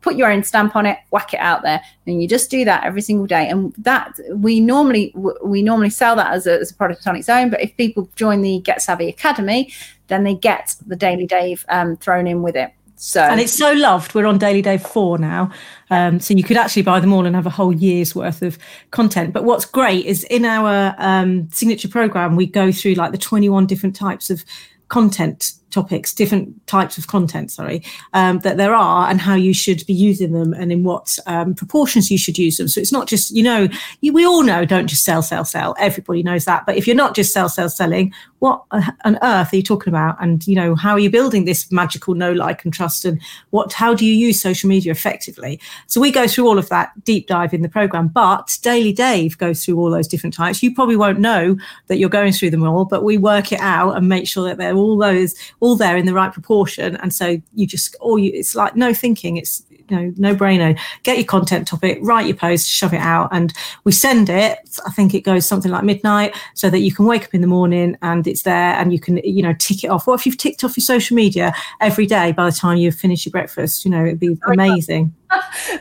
put 0.00 0.16
your 0.16 0.30
own 0.30 0.42
stamp 0.42 0.74
on 0.76 0.84
it, 0.84 0.98
whack 1.10 1.32
it 1.32 1.40
out 1.40 1.62
there, 1.62 1.80
and 2.06 2.20
you 2.20 2.28
just 2.28 2.50
do 2.50 2.64
that 2.64 2.84
every 2.84 3.02
single 3.02 3.26
day. 3.26 3.48
And 3.48 3.72
that 3.78 4.18
we 4.30 4.60
normally 4.60 5.14
we 5.42 5.62
normally 5.62 5.90
sell 5.90 6.16
that 6.16 6.32
as 6.32 6.46
a, 6.46 6.60
as 6.60 6.70
a 6.72 6.74
product 6.74 7.06
on 7.06 7.16
its 7.16 7.28
own. 7.28 7.50
But 7.50 7.62
if 7.62 7.76
people 7.76 8.08
join 8.16 8.42
the 8.42 8.60
Get 8.60 8.82
Savvy 8.82 9.08
Academy, 9.08 9.72
then 10.08 10.24
they 10.24 10.34
get 10.34 10.76
the 10.86 10.96
Daily 10.96 11.26
Dave 11.26 11.64
um, 11.68 11.96
thrown 11.96 12.26
in 12.26 12.42
with 12.42 12.56
it. 12.56 12.72
So 13.04 13.20
and 13.20 13.38
it's 13.38 13.52
so 13.52 13.72
loved. 13.72 14.14
We're 14.14 14.24
on 14.24 14.38
Daily 14.38 14.62
Dave 14.62 14.80
four 14.80 15.18
now, 15.18 15.52
um, 15.90 16.20
so 16.20 16.32
you 16.32 16.42
could 16.42 16.56
actually 16.56 16.80
buy 16.80 17.00
them 17.00 17.12
all 17.12 17.26
and 17.26 17.36
have 17.36 17.44
a 17.44 17.50
whole 17.50 17.74
year's 17.74 18.14
worth 18.14 18.40
of 18.40 18.56
content. 18.92 19.34
But 19.34 19.44
what's 19.44 19.66
great 19.66 20.06
is 20.06 20.24
in 20.24 20.46
our 20.46 20.94
um, 20.96 21.50
signature 21.50 21.88
program, 21.88 22.34
we 22.34 22.46
go 22.46 22.72
through 22.72 22.94
like 22.94 23.12
the 23.12 23.18
twenty-one 23.18 23.66
different 23.66 23.94
types 23.94 24.30
of 24.30 24.42
content 24.88 25.52
topics, 25.70 26.14
different 26.14 26.66
types 26.66 26.96
of 26.96 27.08
content, 27.08 27.50
sorry, 27.50 27.82
um, 28.12 28.38
that 28.38 28.56
there 28.56 28.74
are, 28.74 29.10
and 29.10 29.20
how 29.20 29.34
you 29.34 29.52
should 29.52 29.84
be 29.86 29.92
using 29.92 30.32
them, 30.32 30.54
and 30.54 30.72
in 30.72 30.84
what 30.84 31.18
um, 31.26 31.52
proportions 31.54 32.10
you 32.10 32.16
should 32.16 32.38
use 32.38 32.56
them. 32.56 32.68
So 32.68 32.80
it's 32.80 32.92
not 32.92 33.08
just, 33.08 33.32
you 33.32 33.42
know, 33.42 33.68
you, 34.00 34.12
we 34.12 34.24
all 34.24 34.44
know 34.44 34.64
don't 34.64 34.86
just 34.86 35.04
sell, 35.04 35.20
sell, 35.20 35.44
sell. 35.44 35.74
Everybody 35.78 36.22
knows 36.22 36.44
that. 36.44 36.64
But 36.64 36.76
if 36.76 36.86
you're 36.86 36.96
not 36.96 37.16
just 37.16 37.32
sell, 37.32 37.48
sell, 37.48 37.68
selling, 37.68 38.14
what 38.44 38.62
on 39.06 39.18
earth 39.22 39.54
are 39.54 39.56
you 39.56 39.62
talking 39.62 39.90
about? 39.90 40.22
And 40.22 40.46
you 40.46 40.54
know, 40.54 40.74
how 40.74 40.90
are 40.90 40.98
you 40.98 41.08
building 41.08 41.46
this 41.46 41.72
magical 41.72 42.14
know, 42.14 42.30
like, 42.32 42.62
and 42.62 42.74
trust? 42.74 43.06
And 43.06 43.18
what? 43.50 43.72
How 43.72 43.94
do 43.94 44.04
you 44.04 44.12
use 44.12 44.38
social 44.38 44.68
media 44.68 44.92
effectively? 44.92 45.58
So 45.86 45.98
we 45.98 46.12
go 46.12 46.28
through 46.28 46.46
all 46.46 46.58
of 46.58 46.68
that 46.68 46.92
deep 47.04 47.26
dive 47.26 47.54
in 47.54 47.62
the 47.62 47.70
program. 47.70 48.08
But 48.08 48.58
Daily 48.60 48.92
Dave 48.92 49.38
goes 49.38 49.64
through 49.64 49.78
all 49.78 49.90
those 49.90 50.06
different 50.06 50.34
types. 50.34 50.62
You 50.62 50.74
probably 50.74 50.96
won't 50.96 51.20
know 51.20 51.56
that 51.86 51.96
you're 51.96 52.10
going 52.10 52.34
through 52.34 52.50
them 52.50 52.64
all, 52.64 52.84
but 52.84 53.02
we 53.02 53.16
work 53.16 53.50
it 53.50 53.60
out 53.60 53.96
and 53.96 54.10
make 54.10 54.28
sure 54.28 54.46
that 54.46 54.58
they're 54.58 54.76
all 54.76 54.98
those 54.98 55.34
all 55.60 55.74
there 55.74 55.96
in 55.96 56.04
the 56.04 56.12
right 56.12 56.30
proportion. 56.30 56.96
And 56.96 57.14
so 57.14 57.40
you 57.54 57.66
just, 57.66 57.96
or 58.00 58.18
you, 58.18 58.30
it's 58.34 58.54
like 58.54 58.76
no 58.76 58.92
thinking. 58.92 59.38
It's 59.38 59.62
you 59.88 59.96
know, 59.96 60.12
no 60.16 60.34
brainer. 60.34 60.78
Get 61.02 61.16
your 61.18 61.26
content 61.26 61.66
topic, 61.66 61.98
write 62.02 62.26
your 62.26 62.36
post, 62.36 62.68
shove 62.68 62.94
it 62.94 63.00
out, 63.00 63.28
and 63.32 63.52
we 63.84 63.92
send 63.92 64.28
it. 64.28 64.58
I 64.86 64.90
think 64.90 65.14
it 65.14 65.20
goes 65.20 65.46
something 65.46 65.70
like 65.70 65.84
midnight, 65.84 66.34
so 66.54 66.70
that 66.70 66.78
you 66.80 66.92
can 66.92 67.06
wake 67.06 67.24
up 67.24 67.34
in 67.34 67.40
the 67.40 67.46
morning 67.46 67.96
and 68.02 68.26
it's 68.26 68.42
there, 68.42 68.74
and 68.74 68.92
you 68.92 69.00
can, 69.00 69.18
you 69.18 69.42
know, 69.42 69.54
tick 69.58 69.84
it 69.84 69.88
off. 69.88 70.06
What 70.06 70.20
if 70.20 70.26
you've 70.26 70.38
ticked 70.38 70.64
off 70.64 70.76
your 70.76 70.82
social 70.82 71.14
media 71.14 71.52
every 71.80 72.06
day 72.06 72.32
by 72.32 72.46
the 72.46 72.52
time 72.56 72.76
you 72.78 72.90
finish 72.92 73.26
your 73.26 73.30
breakfast? 73.32 73.84
You 73.84 73.90
know, 73.90 74.04
it'd 74.04 74.20
be 74.20 74.38
amazing. 74.46 75.14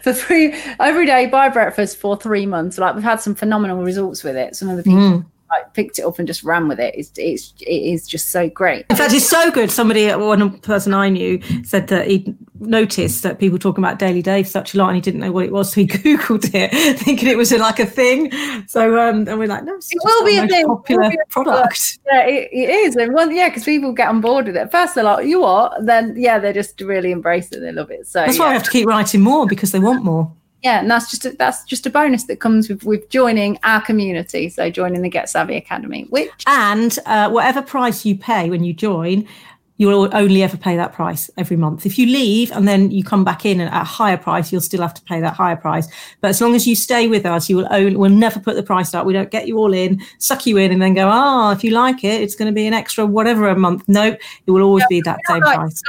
for 0.01 0.13
three 0.13 0.53
every 0.79 1.05
day 1.05 1.27
buy 1.27 1.47
breakfast 1.47 1.97
for 1.97 2.17
three 2.17 2.45
months. 2.45 2.77
Like 2.77 2.95
we've 2.95 3.03
had 3.03 3.21
some 3.21 3.35
phenomenal 3.35 3.83
results 3.83 4.23
with 4.23 4.35
it. 4.35 4.55
Some 4.55 4.69
of 4.69 4.77
the 4.77 4.83
people 4.83 4.99
Mm. 4.99 5.25
Like 5.53 5.73
picked 5.73 5.99
it 5.99 6.03
up 6.03 6.19
and 6.19 6.27
just 6.27 6.43
ran 6.43 6.67
with 6.67 6.79
it. 6.79 6.95
It's 6.97 7.11
it's 7.17 7.53
it 7.61 7.69
is 7.69 8.07
just 8.07 8.29
so 8.29 8.49
great. 8.49 8.85
In 8.89 8.95
fact, 8.95 9.13
it's 9.13 9.27
so 9.27 9.51
good. 9.51 9.71
Somebody, 9.71 10.09
one 10.09 10.59
person 10.59 10.93
I 10.93 11.09
knew, 11.09 11.41
said 11.63 11.87
that 11.87 12.07
he 12.07 12.35
noticed 12.59 13.23
that 13.23 13.39
people 13.39 13.59
talking 13.59 13.83
about 13.83 13.99
Daily 13.99 14.21
Dave 14.21 14.47
such 14.47 14.73
a 14.73 14.77
lot, 14.77 14.87
and 14.87 14.95
he 14.95 15.01
didn't 15.01 15.19
know 15.19 15.31
what 15.31 15.45
it 15.45 15.51
was, 15.51 15.71
so 15.71 15.81
he 15.81 15.87
googled 15.87 16.49
it, 16.53 16.99
thinking 16.99 17.29
it 17.29 17.37
was 17.37 17.51
like 17.51 17.79
a 17.79 17.85
thing. 17.85 18.31
So, 18.67 18.99
um, 18.99 19.27
and 19.27 19.37
we're 19.37 19.47
like, 19.47 19.63
no, 19.63 19.75
it's 19.75 19.91
It 19.91 20.01
will 20.03 20.25
be 20.25 20.37
a 20.37 20.47
thing. 20.47 20.65
Popular 20.65 21.09
be 21.09 21.17
a 21.21 21.29
product. 21.29 21.99
Yeah, 22.11 22.25
it, 22.25 22.49
it 22.51 22.69
is. 22.69 22.95
And 22.95 23.13
well, 23.13 23.31
yeah, 23.31 23.49
because 23.49 23.63
people 23.63 23.93
get 23.93 24.09
on 24.09 24.21
board 24.21 24.47
with 24.47 24.57
it. 24.57 24.71
First 24.71 24.95
they're 24.95 25.03
like, 25.03 25.25
you 25.25 25.41
what? 25.41 25.85
Then 25.85 26.15
yeah, 26.17 26.39
they 26.39 26.53
just 26.53 26.79
really 26.81 27.11
embrace 27.11 27.51
it. 27.51 27.59
They 27.59 27.71
love 27.71 27.91
it. 27.91 28.07
So 28.07 28.19
That's 28.19 28.37
yeah. 28.37 28.43
why 28.43 28.49
I 28.51 28.53
have 28.53 28.63
to 28.63 28.71
keep 28.71 28.87
writing 28.87 29.21
more 29.21 29.45
because 29.45 29.71
they 29.71 29.79
want 29.79 30.03
more. 30.03 30.31
Yeah, 30.63 30.79
and 30.79 30.89
that's 30.89 31.11
just 31.11 31.25
a, 31.25 31.31
that's 31.31 31.63
just 31.65 31.85
a 31.85 31.89
bonus 31.89 32.23
that 32.25 32.39
comes 32.39 32.69
with 32.69 32.83
with 32.83 33.09
joining 33.09 33.59
our 33.63 33.81
community. 33.81 34.49
So 34.49 34.69
joining 34.69 35.01
the 35.01 35.09
Get 35.09 35.29
Savvy 35.29 35.57
Academy, 35.57 36.05
which 36.09 36.31
And 36.47 36.97
uh, 37.05 37.29
whatever 37.29 37.61
price 37.61 38.05
you 38.05 38.17
pay 38.17 38.49
when 38.49 38.63
you 38.63 38.73
join, 38.73 39.27
you 39.75 39.87
will 39.87 40.09
only 40.15 40.41
ever 40.41 40.55
pay 40.55 40.77
that 40.77 40.93
price 40.93 41.29
every 41.37 41.57
month. 41.57 41.85
If 41.85 41.99
you 41.99 42.05
leave 42.05 42.49
and 42.51 42.65
then 42.65 42.91
you 42.91 43.03
come 43.03 43.25
back 43.25 43.45
in 43.45 43.59
at 43.59 43.73
a 43.73 43.83
higher 43.83 44.17
price, 44.17 44.53
you'll 44.53 44.61
still 44.61 44.81
have 44.81 44.93
to 44.93 45.01
pay 45.01 45.19
that 45.19 45.33
higher 45.33 45.57
price. 45.57 45.87
But 46.21 46.29
as 46.29 46.39
long 46.39 46.55
as 46.55 46.65
you 46.65 46.77
stay 46.77 47.09
with 47.09 47.25
us, 47.25 47.49
you 47.49 47.57
will 47.57 47.67
own. 47.69 47.99
We'll 47.99 48.09
never 48.09 48.39
put 48.39 48.55
the 48.55 48.63
price 48.63 48.93
up. 48.93 49.05
We 49.05 49.11
don't 49.11 49.31
get 49.31 49.47
you 49.47 49.57
all 49.57 49.73
in, 49.73 50.01
suck 50.19 50.45
you 50.45 50.55
in, 50.55 50.71
and 50.71 50.81
then 50.81 50.93
go. 50.93 51.09
Ah, 51.09 51.51
if 51.51 51.63
you 51.65 51.71
like 51.71 52.05
it, 52.05 52.21
it's 52.21 52.35
going 52.35 52.47
to 52.47 52.55
be 52.55 52.67
an 52.67 52.73
extra 52.73 53.05
whatever 53.05 53.49
a 53.49 53.55
month. 53.57 53.83
Nope, 53.89 54.17
it 54.47 54.51
will 54.51 54.63
always 54.63 54.85
be 54.87 55.01
that 55.01 55.19
same 55.27 55.41
like 55.41 55.55
price. 55.57 55.81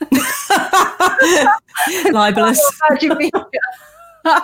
Libelous. 2.12 2.60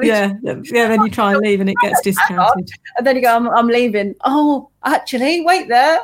Yeah, 0.00 0.32
yeah. 0.42 0.88
Then 0.88 1.02
you 1.04 1.10
try 1.10 1.32
and 1.32 1.40
leave, 1.42 1.60
and 1.60 1.68
it 1.68 1.76
gets 1.82 2.00
discounted. 2.02 2.70
And 2.96 3.06
then 3.06 3.16
you 3.16 3.22
go, 3.22 3.34
I'm, 3.34 3.48
I'm 3.50 3.66
leaving. 3.66 4.14
Oh, 4.24 4.70
actually, 4.84 5.44
wait 5.44 5.68
there. 5.68 5.98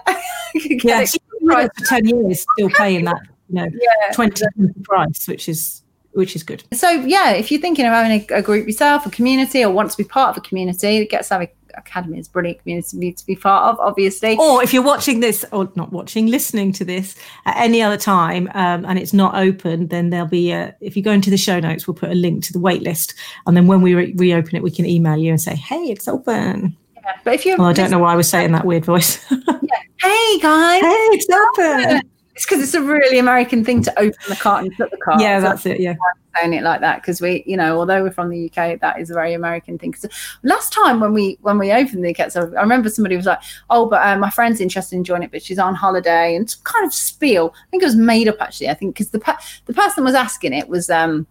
Yeah, 0.54 1.00
it. 1.00 1.08
so 1.08 1.18
you've 1.30 1.40
been 1.40 1.48
with 1.48 1.56
us 1.56 1.70
for 1.78 1.84
ten 1.86 2.06
years, 2.06 2.46
still 2.56 2.68
paying 2.70 3.04
that, 3.06 3.20
you 3.48 3.54
know, 3.56 3.64
Yeah. 3.64 4.12
twenty 4.12 4.44
price, 4.82 5.26
which 5.28 5.48
is 5.48 5.82
which 6.12 6.36
is 6.36 6.42
good. 6.42 6.62
So 6.72 6.90
yeah, 6.90 7.30
if 7.32 7.50
you're 7.50 7.60
thinking 7.60 7.86
of 7.86 7.92
having 7.92 8.26
a, 8.30 8.34
a 8.34 8.42
group 8.42 8.66
yourself, 8.66 9.06
a 9.06 9.10
community, 9.10 9.64
or 9.64 9.70
want 9.70 9.90
to 9.90 9.96
be 9.96 10.04
part 10.04 10.30
of 10.30 10.36
a 10.36 10.46
community, 10.46 10.98
the 10.98 11.06
Get 11.06 11.24
Savvy 11.24 11.48
Academy 11.76 12.18
is 12.18 12.28
a 12.28 12.30
brilliant 12.30 12.60
community 12.60 12.96
for 12.96 13.04
you 13.04 13.12
to 13.12 13.26
be 13.26 13.36
part 13.36 13.72
of, 13.72 13.80
obviously. 13.80 14.36
Or 14.36 14.62
if 14.62 14.72
you're 14.72 14.82
watching 14.82 15.20
this, 15.20 15.44
or 15.52 15.70
not 15.74 15.92
watching, 15.92 16.26
listening 16.26 16.72
to 16.72 16.84
this 16.84 17.16
at 17.46 17.56
any 17.56 17.82
other 17.82 17.96
time, 17.96 18.48
um, 18.54 18.84
and 18.84 18.98
it's 18.98 19.12
not 19.12 19.34
open, 19.34 19.88
then 19.88 20.10
there'll 20.10 20.26
be 20.26 20.52
a. 20.52 20.74
If 20.80 20.96
you 20.96 21.02
go 21.02 21.12
into 21.12 21.30
the 21.30 21.36
show 21.36 21.60
notes, 21.60 21.86
we'll 21.86 21.94
put 21.94 22.10
a 22.10 22.14
link 22.14 22.44
to 22.44 22.52
the 22.52 22.60
wait 22.60 22.82
list, 22.82 23.14
and 23.46 23.56
then 23.56 23.66
when 23.66 23.82
we 23.82 23.94
re- 23.94 24.14
reopen 24.16 24.56
it, 24.56 24.62
we 24.62 24.70
can 24.70 24.86
email 24.86 25.16
you 25.16 25.30
and 25.30 25.40
say, 25.40 25.54
"Hey, 25.54 25.84
it's 25.84 26.08
open." 26.08 26.76
But 27.22 27.34
if 27.34 27.44
you're, 27.44 27.58
Well, 27.58 27.66
I 27.66 27.72
don't 27.74 27.90
know 27.90 27.98
why 27.98 28.14
I 28.14 28.16
was 28.16 28.28
saying 28.28 28.52
that 28.52 28.64
weird 28.64 28.84
voice. 28.84 29.16
hey, 30.02 30.34
Hey 30.34 30.38
guys, 30.40 30.82
hey, 30.82 31.08
it's 31.12 31.28
open. 31.30 32.10
It's 32.34 32.44
because 32.44 32.62
it's 32.62 32.74
a 32.74 32.82
really 32.82 33.18
American 33.18 33.64
thing 33.64 33.82
to 33.82 33.98
open 33.98 34.18
the 34.28 34.36
cart 34.36 34.64
and 34.64 34.76
put 34.76 34.90
the 34.90 34.96
cart. 34.96 35.20
Yeah, 35.20 35.40
that's 35.40 35.66
it. 35.66 35.80
Yeah. 35.80 35.94
saying 36.36 36.52
it 36.52 36.64
like 36.64 36.80
that 36.80 37.00
because 37.00 37.20
we, 37.20 37.44
you 37.46 37.56
know, 37.56 37.78
although 37.78 38.02
we're 38.02 38.10
from 38.10 38.28
the 38.28 38.46
UK, 38.46 38.80
that 38.80 38.98
is 38.98 39.10
a 39.10 39.14
very 39.14 39.34
American 39.34 39.78
thing. 39.78 39.92
Because 39.92 40.10
last 40.42 40.72
time 40.72 40.98
when 40.98 41.12
we 41.12 41.38
when 41.42 41.58
we 41.58 41.70
opened 41.72 42.04
the 42.04 42.14
Savvy, 42.28 42.56
I 42.56 42.60
remember 42.60 42.88
somebody 42.88 43.16
was 43.16 43.26
like, 43.26 43.40
"Oh, 43.70 43.86
but 43.86 44.04
uh, 44.04 44.18
my 44.18 44.30
friend's 44.30 44.60
interested 44.60 44.96
in 44.96 45.04
joining 45.04 45.24
it, 45.24 45.30
but 45.30 45.42
she's 45.42 45.58
on 45.60 45.74
holiday," 45.74 46.34
and 46.34 46.54
kind 46.64 46.84
of 46.84 46.92
spiel. 46.92 47.54
I 47.54 47.70
think 47.70 47.82
it 47.82 47.86
was 47.86 47.96
made 47.96 48.28
up 48.28 48.40
actually. 48.40 48.68
I 48.68 48.74
think 48.74 48.94
because 48.94 49.10
the 49.10 49.20
pe- 49.20 49.32
the 49.66 49.74
person 49.74 50.02
was 50.02 50.14
asking 50.14 50.54
it 50.54 50.68
was 50.68 50.90
um 50.90 51.26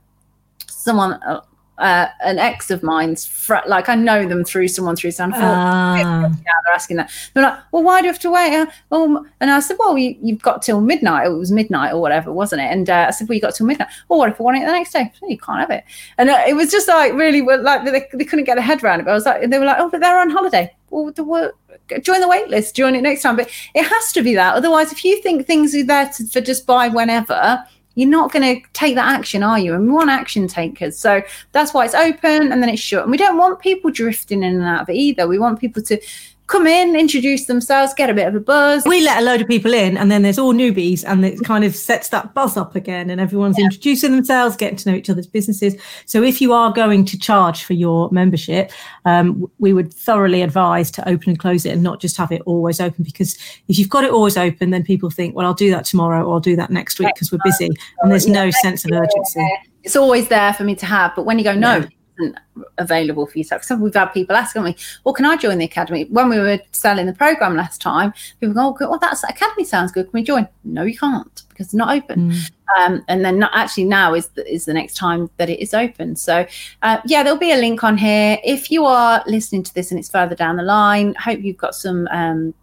someone. 0.67 1.13
Uh, 1.23 1.41
uh, 1.83 2.07
an 2.21 2.39
ex 2.39 2.71
of 2.71 2.81
mine's, 2.81 3.25
fr- 3.25 3.67
like 3.67 3.89
I 3.89 3.95
know 3.95 4.27
them 4.27 4.43
through 4.43 4.69
someone 4.69 4.95
through 4.95 5.11
someone. 5.11 5.41
Ah. 5.41 5.97
Yeah, 6.21 6.29
they're 6.65 6.73
asking 6.73 6.97
that. 6.97 7.11
They're 7.33 7.43
like, 7.43 7.59
well, 7.71 7.83
why 7.83 7.99
do 8.01 8.07
you 8.07 8.13
have 8.13 8.21
to 8.21 8.31
wait? 8.31 8.55
Uh, 8.55 8.65
Oh, 8.91 9.25
and 9.39 9.51
I 9.51 9.59
said, 9.59 9.77
well, 9.79 9.97
you, 9.97 10.15
you've 10.21 10.41
got 10.41 10.61
till 10.61 10.79
midnight. 10.81 11.27
It 11.27 11.31
was 11.31 11.51
midnight 11.51 11.91
or 11.93 11.99
whatever, 12.01 12.31
wasn't 12.31 12.61
it? 12.61 12.71
And 12.71 12.89
uh, 12.89 13.05
I 13.07 13.11
said, 13.11 13.27
well, 13.27 13.35
you 13.35 13.41
got 13.41 13.55
till 13.55 13.65
midnight. 13.67 13.89
Well, 14.07 14.19
what 14.19 14.29
if 14.29 14.39
I 14.39 14.43
want 14.43 14.57
it 14.57 14.65
the 14.65 14.71
next 14.71 14.93
day? 14.93 15.11
"Oh, 15.21 15.27
you 15.27 15.37
can't 15.37 15.59
have 15.59 15.71
it. 15.71 15.83
And 16.17 16.29
uh, 16.29 16.43
it 16.47 16.53
was 16.55 16.71
just 16.71 16.87
like 16.87 17.13
really, 17.13 17.41
like 17.41 17.83
they, 17.85 18.07
they 18.17 18.25
couldn't 18.25 18.45
get 18.45 18.55
their 18.55 18.63
head 18.63 18.83
around 18.83 19.01
it. 19.01 19.03
But 19.05 19.11
I 19.11 19.15
was 19.15 19.25
like, 19.25 19.49
they 19.49 19.59
were 19.59 19.65
like, 19.65 19.77
oh, 19.79 19.89
but 19.89 19.99
they're 19.99 20.19
on 20.19 20.29
holiday. 20.29 20.73
Well, 20.89 21.11
the 21.11 21.23
work. 21.23 21.55
Join 22.01 22.21
the 22.21 22.27
wait 22.29 22.47
list. 22.49 22.75
Join 22.75 22.95
it 22.95 23.01
next 23.01 23.23
time. 23.23 23.35
But 23.35 23.49
it 23.75 23.83
has 23.85 24.11
to 24.13 24.21
be 24.23 24.35
that. 24.35 24.55
Otherwise, 24.55 24.91
if 24.93 25.03
you 25.03 25.21
think 25.21 25.45
things 25.45 25.75
are 25.75 25.83
there 25.83 26.07
to, 26.09 26.25
for 26.27 26.39
just 26.39 26.65
buy 26.65 26.87
whenever, 26.87 27.63
you're 27.95 28.09
not 28.09 28.31
going 28.31 28.55
to 28.55 28.67
take 28.73 28.95
that 28.95 29.13
action, 29.13 29.43
are 29.43 29.59
you? 29.59 29.73
And 29.73 29.85
we 29.85 29.93
want 29.93 30.09
action 30.09 30.47
takers. 30.47 30.97
So 30.97 31.21
that's 31.51 31.73
why 31.73 31.85
it's 31.85 31.93
open 31.93 32.51
and 32.51 32.61
then 32.61 32.69
it's 32.69 32.81
shut. 32.81 33.03
And 33.03 33.11
we 33.11 33.17
don't 33.17 33.37
want 33.37 33.59
people 33.59 33.91
drifting 33.91 34.43
in 34.43 34.55
and 34.55 34.63
out 34.63 34.81
of 34.81 34.89
it 34.89 34.95
either. 34.95 35.27
We 35.27 35.39
want 35.39 35.59
people 35.59 35.83
to 35.83 35.99
come 36.47 36.67
in, 36.67 36.95
introduce 36.95 37.45
themselves, 37.45 37.93
get 37.93 38.09
a 38.09 38.13
bit 38.13 38.27
of 38.27 38.35
a 38.35 38.39
buzz. 38.39 38.83
we 38.85 39.01
let 39.01 39.21
a 39.21 39.25
load 39.25 39.41
of 39.41 39.47
people 39.47 39.73
in 39.73 39.97
and 39.97 40.11
then 40.11 40.21
there's 40.21 40.37
all 40.37 40.53
newbies 40.53 41.03
and 41.07 41.25
it 41.25 41.39
kind 41.43 41.63
of 41.63 41.75
sets 41.75 42.09
that 42.09 42.33
buzz 42.33 42.57
up 42.57 42.75
again 42.75 43.09
and 43.09 43.21
everyone's 43.21 43.57
introducing 43.57 44.11
themselves 44.11 44.55
getting 44.55 44.75
to 44.75 44.89
know 44.89 44.95
each 44.95 45.09
other's 45.09 45.27
businesses 45.27 45.75
so 46.05 46.21
if 46.21 46.41
you 46.41 46.51
are 46.53 46.71
going 46.73 47.05
to 47.05 47.17
charge 47.17 47.63
for 47.63 47.73
your 47.73 48.09
membership 48.11 48.71
um, 49.05 49.49
we 49.59 49.73
would 49.73 49.93
thoroughly 49.93 50.41
advise 50.41 50.91
to 50.91 51.07
open 51.07 51.29
and 51.29 51.39
close 51.39 51.65
it 51.65 51.71
and 51.71 51.81
not 51.81 51.99
just 51.99 52.17
have 52.17 52.31
it 52.31 52.41
always 52.45 52.79
open 52.81 53.03
because 53.03 53.35
if 53.67 53.79
you've 53.79 53.89
got 53.89 54.03
it 54.03 54.11
always 54.11 54.37
open 54.37 54.69
then 54.69 54.83
people 54.83 55.09
think 55.09 55.35
well 55.35 55.45
i'll 55.45 55.53
do 55.53 55.71
that 55.71 55.85
tomorrow 55.85 56.23
or 56.23 56.33
i'll 56.35 56.39
do 56.39 56.55
that 56.55 56.69
next 56.69 56.99
week 56.99 57.09
because 57.15 57.31
we're 57.31 57.39
busy 57.43 57.69
and 58.01 58.11
there's 58.11 58.27
no 58.27 58.51
sense 58.51 58.85
of 58.85 58.91
urgency 58.91 59.47
It's 59.83 59.95
always 59.95 60.27
there 60.29 60.53
for 60.53 60.63
me 60.63 60.75
to 60.75 60.85
have. 60.85 61.13
But 61.15 61.25
when 61.25 61.37
you 61.37 61.43
go, 61.43 61.53
no, 61.53 61.79
it 61.79 61.89
isn't 62.19 62.37
available 62.77 63.25
for 63.27 63.37
you. 63.37 63.43
So 63.43 63.75
we've 63.75 63.93
had 63.93 64.07
people 64.07 64.35
ask, 64.35 64.55
haven't 64.55 64.73
we, 64.73 64.77
well, 65.03 65.13
can 65.13 65.25
I 65.25 65.35
join 65.35 65.57
the 65.57 65.65
academy? 65.65 66.05
When 66.05 66.29
we 66.29 66.39
were 66.39 66.59
selling 66.71 67.05
the 67.05 67.13
program 67.13 67.55
last 67.55 67.81
time, 67.81 68.13
people 68.39 68.53
go, 68.53 68.75
oh, 68.85 68.89
well, 68.89 68.99
that's 68.99 69.23
academy 69.23 69.63
sounds 69.63 69.91
good. 69.91 70.05
Can 70.05 70.13
we 70.13 70.23
join? 70.23 70.47
No, 70.63 70.83
you 70.83 70.97
can't 70.97 71.43
because 71.49 71.67
it's 71.67 71.73
not 71.73 71.95
open. 71.95 72.31
Mm. 72.31 72.51
Um, 72.79 73.05
and 73.07 73.23
then 73.23 73.39
not, 73.39 73.51
actually 73.53 73.83
now 73.85 74.13
is 74.13 74.27
the, 74.29 74.51
is 74.51 74.65
the 74.65 74.73
next 74.73 74.95
time 74.95 75.29
that 75.37 75.49
it 75.49 75.59
is 75.61 75.73
open. 75.73 76.15
So 76.15 76.45
uh, 76.81 76.97
yeah, 77.05 77.23
there'll 77.23 77.39
be 77.39 77.51
a 77.51 77.57
link 77.57 77.83
on 77.83 77.97
here. 77.97 78.39
If 78.43 78.71
you 78.71 78.85
are 78.85 79.23
listening 79.27 79.63
to 79.63 79.73
this 79.73 79.91
and 79.91 79.99
it's 79.99 80.09
further 80.09 80.35
down 80.35 80.55
the 80.55 80.63
line, 80.63 81.13
hope 81.15 81.41
you've 81.41 81.57
got 81.57 81.75
some 81.75 82.07
um, 82.11 82.53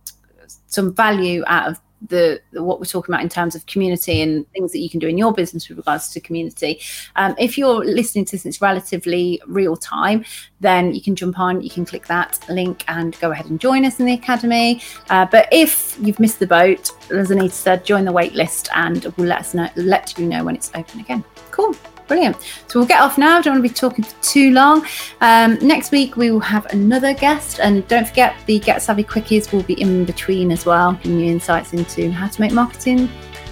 some 0.67 0.95
value 0.95 1.43
out 1.47 1.69
of 1.69 1.81
the, 2.09 2.41
what 2.53 2.79
we're 2.79 2.87
talking 2.87 3.15
about 3.15 3.23
in 3.23 3.29
terms 3.29 3.55
of 3.55 3.67
community 3.67 4.23
and 4.23 4.51
things 4.53 4.73
that 4.73 4.79
you 4.79 4.89
can 4.89 5.01
do 5.01 5.09
in 5.09 5.19
your 5.19 5.33
business 5.33 5.69
with 5.69 5.79
regards 5.79 6.09
to 6.11 6.21
community. 6.21 6.81
Um, 7.17 7.35
if 7.39 7.59
you're 7.59 7.85
listening 7.85 8.25
to 8.27 8.39
this, 8.39 8.61
relatively 8.61 9.41
real 9.47 9.77
time, 9.77 10.25
then 10.61 10.95
you 10.95 11.03
can 11.03 11.15
jump 11.15 11.39
on, 11.39 11.61
you 11.61 11.71
can 11.71 11.85
click 11.85 12.07
that 12.07 12.39
link 12.49 12.85
and 12.89 13.19
go 13.21 13.31
ahead 13.31 13.47
and 13.47 13.61
join 13.61 13.85
us 13.85 14.01
in 14.01 14.07
the 14.07 14.15
academy. 14.15 14.83
Uh, 15.11 15.27
but 15.31 15.49
if 15.53 15.99
you've 16.01 16.21
missed 16.21 16.39
the 16.39 16.47
boat, 16.47 16.91
as 17.11 17.31
Anita 17.31 17.55
said, 17.55 17.85
join 17.85 18.05
the 18.05 18.13
wait 18.13 18.35
list 18.35 18.69
and 18.75 19.05
we'll 19.17 19.29
let 19.29 19.41
us 19.41 19.55
know, 19.55 19.69
let 19.77 20.19
you 20.19 20.27
know 20.27 20.45
when 20.45 20.55
it's 20.55 20.71
open 20.75 21.01
again. 21.01 21.25
Cool. 21.51 21.75
Brilliant. 22.11 22.37
So 22.67 22.81
we'll 22.81 22.89
get 22.89 23.01
off 23.01 23.19
now. 23.19 23.41
Don't 23.41 23.55
want 23.55 23.65
to 23.65 23.69
be 23.69 23.73
talking 23.73 24.05
for 24.05 24.21
too 24.21 24.51
long. 24.51 24.85
Um, 25.21 25.59
next 25.63 25.93
week 25.93 26.17
we 26.17 26.33
will 26.33 26.41
have 26.41 26.67
another 26.67 27.15
guest, 27.15 27.61
and 27.61 27.87
don't 27.87 28.09
forget 28.09 28.35
the 28.47 28.59
Get 28.59 28.83
Savvy 28.83 29.05
Quickies 29.05 29.53
will 29.53 29.63
be 29.63 29.81
in 29.81 30.05
between 30.05 30.51
as 30.51 30.67
well, 30.67 30.95
giving 30.95 31.21
you 31.21 31.31
insights 31.31 31.73
into 31.73 32.11
how 32.11 32.27
to 32.27 32.41
make 32.41 32.51
marketing 32.51 33.09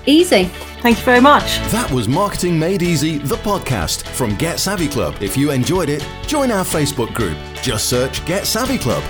easy. 0.07 0.45
thank 0.81 0.99
you 0.99 1.05
very 1.05 1.21
much 1.21 1.59
That 1.71 1.89
was 1.93 2.09
Marketing 2.09 2.59
Made 2.59 2.83
Easy, 2.83 3.19
the 3.19 3.37
podcast 3.37 4.03
from 4.03 4.35
Get 4.37 4.59
Savvy 4.59 4.89
Club. 4.89 5.15
If 5.21 5.37
you 5.37 5.53
enjoyed 5.53 5.89
it, 5.89 6.05
join 6.27 6.51
our 6.51 6.65
Facebook 6.65 7.15
group. 7.15 7.37
Just 7.63 7.89
search 7.89 8.25
Get 8.27 8.45
Savvy 8.45 8.79
Club. 8.79 9.05